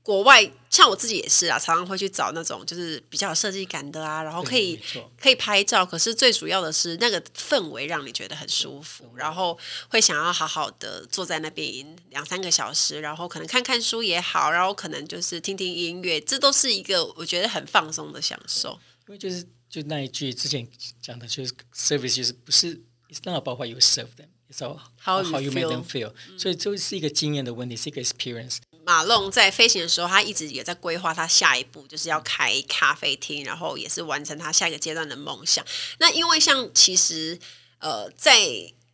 [0.00, 4.80] 国外像我自己也是啊，常常会去找那种就是比较有设计感的啊，然后可以
[5.20, 5.84] 可以拍照。
[5.84, 9.58] 可是最主要的是那个氛围让你觉得很舒服，然后
[9.90, 18.80] 会想要好好的坐在那边两三个小时，然后可能看看书也好，然后可能就是听听音乐，这都是一个我觉得很放松的享受。
[19.08, 20.66] 因为就是就那一句之前
[21.02, 25.84] 讲的，就是 service 就是不是 it's not about what you serve them，it's about how how you make them
[25.84, 26.12] feel。
[26.38, 28.58] 所以这是一个经验的问题，是一个 experience。
[28.84, 35.62] 马龙在飞行的时候，他一直也在规划他下一步，就是要开咖啡厅，然后也是完成他下一个阶段的梦想。
[35.98, 37.38] 那因为像其实
[37.80, 38.40] 呃，在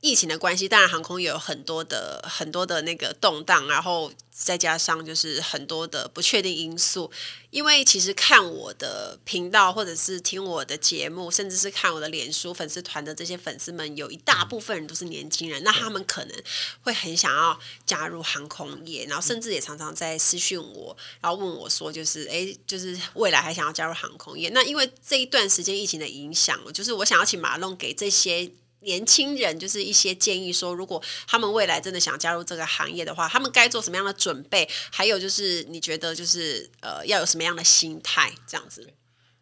[0.04, 7.10] 疫情的关系，当然航空也有很多的很多的那个动荡，然后再加上就是很多的不确定因素。
[7.48, 16.36] 因为其实看我的频道，或者是听我的节目，甚至是看我的脸书粉丝团的这些粉丝们，有一大部分人都是年轻人，那他们可能
[16.82, 24.50] 会很想要加入航空业，然后甚至也常常在私讯我，然后问我说，就是哎，就是未来还想要加入航空业。
[24.50, 28.52] 那因为这一段时间疫情的影响，就是我想要请马龙给这些。
[28.84, 34.68] 年轻人就是一些建议说，如果他们未来真的想加入这个行业的话，他们该做什么样的准备？
[34.92, 38.32] 还有就是，你觉得就是呃，要有什么样的心态？
[38.46, 38.88] 这样子。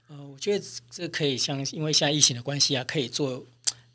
[0.09, 3.47] 呃，我觉得这可以像，因为现在疫情的关系啊，可以做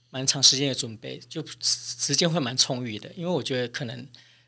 [0.09, 3.11] 蛮长时间的准备，就时间会蛮充裕的。
[3.15, 4.07] 因为我觉得可能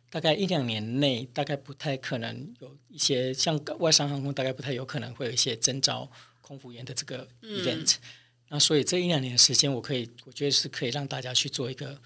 [0.10, 6.10] 大概一两年内，大概不太可能有一些像外商航空，大概不太有可能会有一些征招
[6.42, 7.96] 空服员的这个 event。
[7.96, 8.19] 嗯
[8.52, 12.02] 那所以这一两年的时间，我可以，我觉得是可以让大家去做一个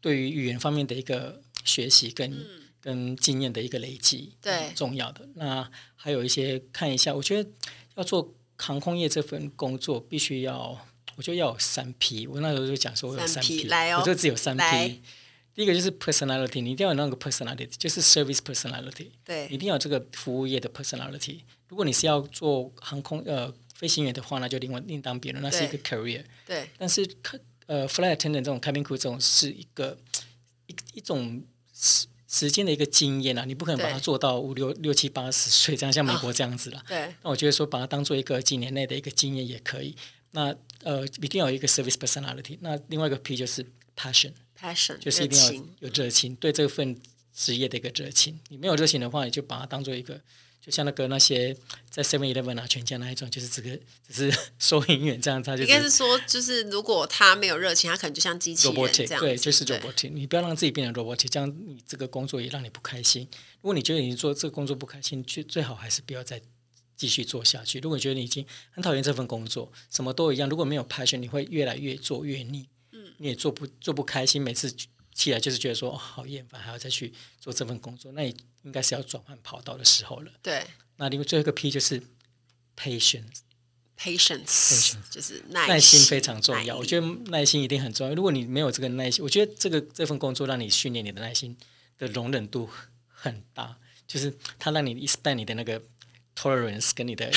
[0.00, 2.46] 对于语言方面的一个学习跟、嗯、
[2.80, 5.28] 跟经验的一个累积，对，重要的。
[5.34, 7.50] 那还有一些看一下，我觉得
[7.96, 12.26] 要做航空业这份工作，必须要，我觉得要有三 P。
[12.26, 15.02] 我那时候就讲说，我有三 P，来哦，我就只有三 P。
[15.54, 21.40] 第一个就是 personality，你一定要有那个 personality，就是 service personality，对，一定要有这个服务业的 personality。
[21.68, 23.52] 如果你是要做航空，呃。
[23.74, 26.24] 飞行员的话，那就另外另当别论，那是一个 career。
[26.46, 26.70] 对。
[26.78, 27.06] 但是，
[27.66, 29.98] 呃，flight attendant 这种 cabin crew 这种是一个
[30.66, 31.42] 一一种
[31.74, 36.82] 时时间的一个经验啊，你不可能把它做到五六六七八十岁这样，像美国这样子了。
[36.88, 37.14] 对。
[37.22, 39.96] 那我觉得说，把它当做一个几年内的一个经验也可以。
[40.30, 42.58] 那呃，一定要有一个 service personality。
[42.60, 43.64] 那另外一个 P 就是
[43.96, 46.96] passion，passion 就是一定要有热情，对这份
[47.34, 48.38] 职业的一个热情。
[48.48, 50.20] 你没有热情的话，你就把它当做一个。
[50.64, 51.54] 就像那个那些
[51.90, 59.20] 在 Seven Eleven 啊、全家那一种，就是这个只是收银员这样，他就应该是说，就是如果他没有热情，他可能就像机器人这样。
[59.20, 60.10] 对，就是 robotic。
[60.10, 63.28] 你不要让自己变成 robotic，这样你这个工作也让你不开心。
[63.60, 66.40] 如果你觉得你做这个工作不开心，最最好还是不要再
[66.96, 67.78] 继续做下去。
[67.80, 72.66] 如果你觉得你已经很讨厌这份工作，什么都一样，如果没有 passion，你会越来越做越腻。
[72.92, 74.74] 嗯，你也做不做不开心，每次
[75.12, 78.34] 起来就是觉得说、哦、好厌烦，还要再去做这份工作，那你
[78.64, 80.32] 应该是要转换跑道的时候了。
[80.42, 80.64] 对。
[80.96, 82.02] 那另外最后一个 P 就是
[82.76, 86.76] patience，patience，就是耐耐心非常重要。
[86.76, 88.14] 我觉得耐心一定很重要。
[88.14, 91.56] 如果你没有这个耐心，我觉得这个这份工作让你训练你的耐心
[91.98, 92.68] 的容忍度
[93.08, 95.80] 很大，就是它让你 expand 你的那个。
[96.36, 97.30] Tolerance 跟你的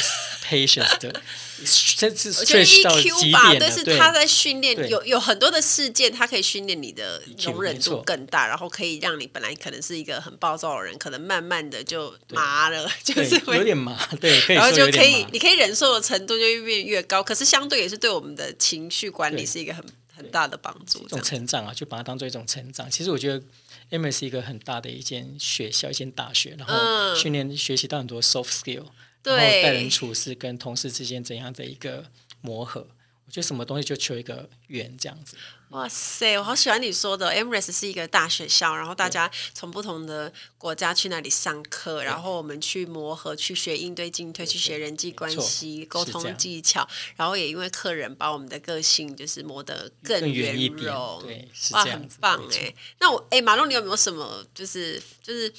[0.43, 1.21] patience 的，
[1.97, 17.21] 这是 stretch 到极点，但是他在训练，有有很多的事件，他可以训练你的容忍度更大，然后可以让你本来可能是一个很暴躁的人，可能慢慢的就麻了，就是有点麻，对， 然后就可以，你可以忍受的程度就越变越高。
[17.21, 19.85] 可是相对也是对我们的情绪管理是一个很
[20.15, 22.89] 很大的帮助，这种成长啊，就把它当做一种成长。
[22.89, 23.41] 其实我觉得。
[23.89, 28.85] Emirates 是一个很大的一间学校，一间大学，然后训练学习到很多 soft skill，
[29.23, 32.11] 对，然后待人处事跟同事之间怎样的一个
[32.41, 32.87] 磨合。
[33.27, 35.35] 我觉得什么东西就求一个缘这样子。
[35.71, 52.73] 哇塞，我好喜欢你说的，Emirates 是一个大学校，然后大家从不同的国家去那里上课，然后我们去磨合，去学应对进退，去学人际关系、沟通技巧，然后也因为客人把我们的个性就是磨得更圆融，对，哇，很棒哎。
[52.99, 55.51] 那我哎，马龙，你有没有什么就是就是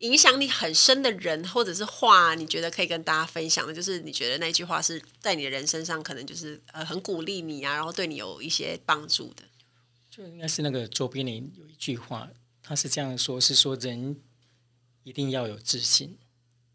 [0.00, 3.72] 影响你很深的人或者是话，你觉得可以跟大家分享的？
[3.72, 9.44] 就是你觉得那句话是在你的人生上可能就是呃很鼓励你啊，然后对你有一些帮助的。
[10.10, 12.28] 就应该是那个卓别林有一句话，
[12.60, 14.20] 他是这样说：是说人
[15.04, 16.18] 一定要有自信，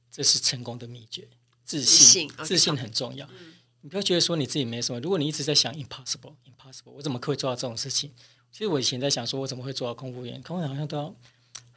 [0.09, 1.27] 这是成功的秘诀。
[1.65, 3.27] 自信，自信，自信很重要。
[3.27, 5.01] 嗯、你不要觉得说你自己没什么。
[5.01, 8.11] 如果你一直在想 impossible，impossible，我怎么可以做到这种事情？
[8.53, 10.41] 其实我以前在想，说我怎么会做到空服员？
[10.41, 11.13] 空服员好像都要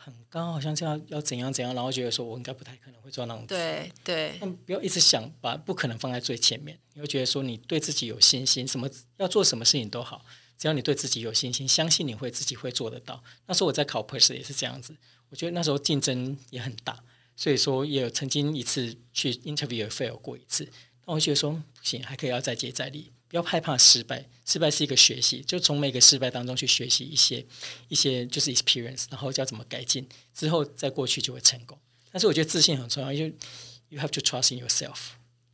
[0.05, 3.47] 很高，好像这样要怎样怎样，然后觉得说我应该不太可能会做那种。
[3.47, 4.37] 对对。
[4.41, 10.25] 但不要一直想把不可能放在最前面，你会觉得说你对自己有信心，什么要做什么事情都好。
[10.57, 13.23] 只要你对自己有信心，相信你会自己会做得到。
[13.47, 14.95] 那时候我在考 Purser 也是这样子，
[15.31, 17.03] 我觉得那时候竞争也很大，
[17.35, 20.71] 所以说也有曾经一次去 interview 也 fail 过一次。
[21.07, 27.45] 那我觉得说不行，还可以要再接再厉，不要害怕失败，失败是一个学习，就从每个失败当中去学习一些
[27.89, 31.77] 一些就是 experience，然后要怎么改进，之后再过去就会成功。
[32.13, 33.35] 但是我觉得自信很重要，因为
[33.89, 34.99] you have to trust in yourself。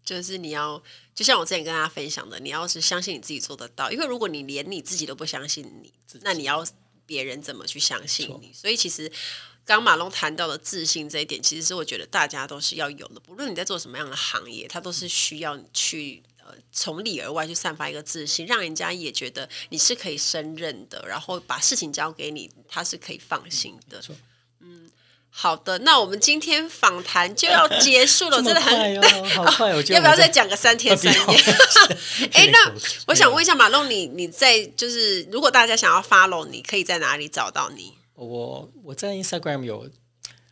[0.05, 0.83] 就是你要，
[1.14, 6.62] 就像我之前跟大家分享的，你要是相信你自己做得到，因为如果你连你自己都不相信你，那你要
[7.07, 8.53] 别人怎么去相信你？
[8.53, 9.11] 所以其实
[9.64, 16.30] 刚马龙谈到的自信这一点，其实是我觉得大家都是要有的，不论你在做什么样的行业，它都是需要你去呃
[16.72, 24.03] 从里而外去散发一个自信，让人家也觉得你是可以胜任的，然后把事情交给你，他是可以放心的。
[24.61, 24.90] 嗯。
[25.32, 31.38] 好的，那我们今天访谈就要结束了， 真的很好快， 我觉得要不要再讲个三天 三夜？
[32.32, 32.74] 哎，那
[33.07, 37.92] 我想问一下马龙，你你在就是如果大家想要 follow 你，可以在哪里找到你？
[38.14, 39.88] 我我在 Instagram 有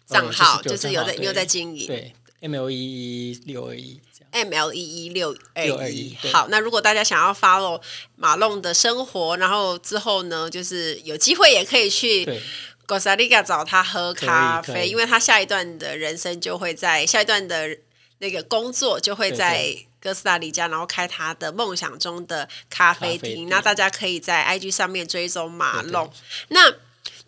[0.07, 4.01] 账号，就是有在你有在经营，对，M L E E 六二一
[4.31, 6.16] ，M L E E 六二一。
[6.33, 7.81] 好，那如果大家想要 follow
[8.16, 12.41] 马龙的生活，然后之后呢，就是有机会也可以去。
[12.87, 17.76] 哥斯达黎加找他喝咖啡，因为他下一段的人生就会在下一段的
[18.20, 23.47] 那个工作就会在哥斯达黎加，然后开他的梦想中的咖啡厅。
[23.51, 26.11] 那大家可以在 IG 上面追踪马龙。
[26.49, 26.72] 那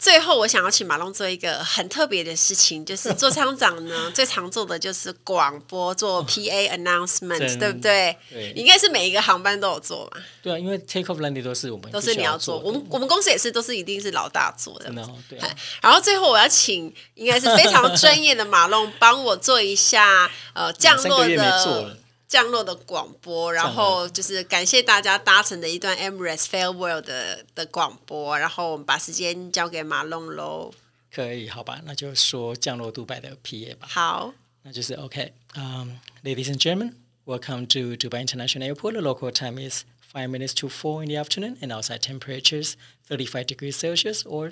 [0.01, 8.17] 最后，我想要请马龙做一个很特别的事情，就是 做厂长呢 最常做的就是广播做 PA announcement，对不对？
[8.31, 10.23] 对，应该是每一个航班都有做嘛。
[10.43, 14.91] 对啊，因为 take off landing 都是我们都是你要做，我们我们公司也是都是一定是老大做的。
[15.29, 15.39] 对。
[15.83, 21.97] 然后最后我要请应该是非常专业的马龙帮我做一下呃降落的。
[22.30, 30.74] 降落的广播，然后就是感谢大家搭乘的一段 Emirates farewell 的的广播，然后我们把时间交给马龙喽。
[31.12, 33.88] 可以，好吧，那就说降落杜拜的 PA 吧。
[33.90, 34.34] 好，
[34.64, 36.94] 那就是 OK。Um, ladies and gentlemen,
[37.26, 38.96] welcome to Dubai International Airport.
[38.96, 42.76] The local time is five minutes to four in the afternoon, and outside temperatures
[43.08, 44.52] 35 degrees Celsius or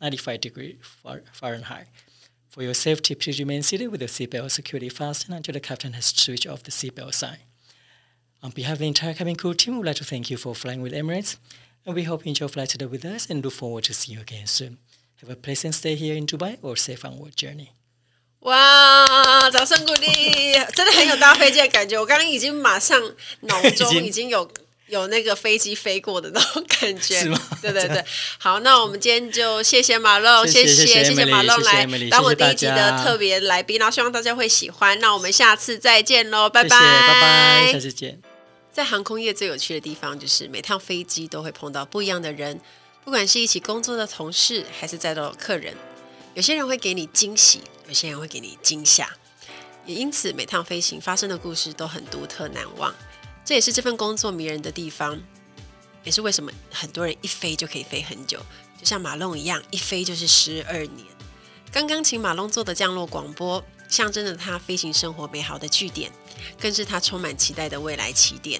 [0.00, 0.76] 95 degrees
[1.32, 1.86] Fahrenheit.
[2.54, 6.06] For your safety, please remain seated with your seatbelt securely fastened until the captain has
[6.06, 7.38] switched off the seatbelt sign.
[8.42, 10.82] On behalf of the entire cabin crew team, we'd like to thank you for flying
[10.82, 11.36] with Emirates,
[11.86, 14.22] and we hope you enjoy flight today with us and look forward to seeing you
[14.22, 14.78] again soon.
[15.20, 17.68] Have a pleasant stay here in Dubai or safe onward journey.
[18.40, 22.00] 哇，掌声鼓励，真的很有搭飞机的感觉。
[22.00, 22.98] 我刚刚已经马上
[23.42, 24.50] 脑中已经有。
[24.87, 27.39] 有那个飞机飞过的那种感觉， 是吗？
[27.61, 28.03] 对对对，
[28.37, 34.99] 好，那我们今天就谢谢马龙，谢谢谢谢马龙来当我第一集的特别来宾，然后希望大家会喜欢。
[34.99, 38.19] 那我们下次再见喽，拜拜，拜拜，下次见。
[38.71, 42.59] 在航空业最有趣的地方，就是每趟飞机都会碰到不一样的人，
[43.03, 45.73] 不管是一起工作的同事，还是在座的客人，
[46.33, 49.09] 有些人会给你惊喜，有些人会给你惊吓，
[49.85, 52.93] 也因此每趟飞行发生的故事都很独特难忘。
[53.45, 55.21] 这也是这份工作迷人的地方，
[56.03, 58.39] 也是为什么很多人一飞就可以飞很久，
[58.79, 61.05] 就像马龙一样，一飞就是十二年。
[61.71, 66.11] 刚刚请马龙做的降落广播，象征着他飞行生活美好的句点，
[66.59, 68.59] 更是他充满期待的未来起点。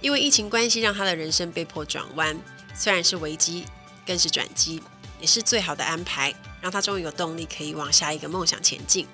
[0.00, 2.38] 因为疫情关系，让他的人生被迫转弯，
[2.74, 3.66] 虽然是危机，
[4.06, 4.80] 更是转机，
[5.20, 9.06] 也是最好的安排，让他终于有动力可以往下一个梦想前进。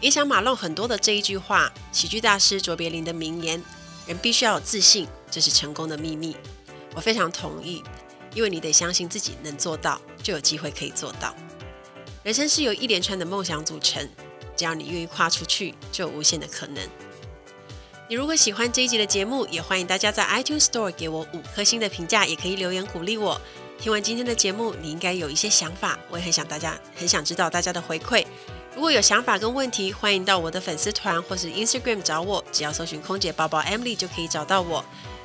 [0.00, 3.62] 影响马龙很多的这一句话，喜剧大师卓别林的名言。
[4.06, 6.36] 人必须要有自信，这是成功的秘密。
[6.94, 7.82] 我非常同意，
[8.34, 11.34] 因为你得相信自己能做到，就有机会可以做到。
[12.22, 14.08] 人生是由一连串的梦想组成，
[14.56, 16.86] 只要你愿意跨出去，就有无限的可能。
[18.08, 23.40] 你如果喜欢这一集的节目，也欢迎大家在 iTunes Store 给我五颗星的评价，也可以留言鼓励我。
[23.78, 28.24] 听完今天的节目，你应该有一些想法，我也很想大家，很想知道大家的回馈。
[28.74, 34.84] 如果有想法跟问题，欢迎到我的粉丝团或是 Instagram 找我，只要搜寻空姐报报 Emily 就可以找到我。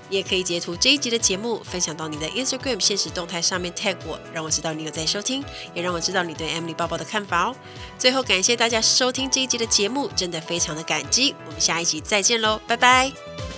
[0.10, 5.44] 你也可以截图这一集的节目，分享到你的 Instagram 现实动态上面 tag 我，让我知道你有在收听，
[5.74, 7.56] 也让我知道你对 Emily 报报的看法哦。
[8.00, 11.36] 最后，感谢大家收听这一集的节目，真的非常的感激。
[11.46, 13.57] 我们下一集再见喽，拜拜。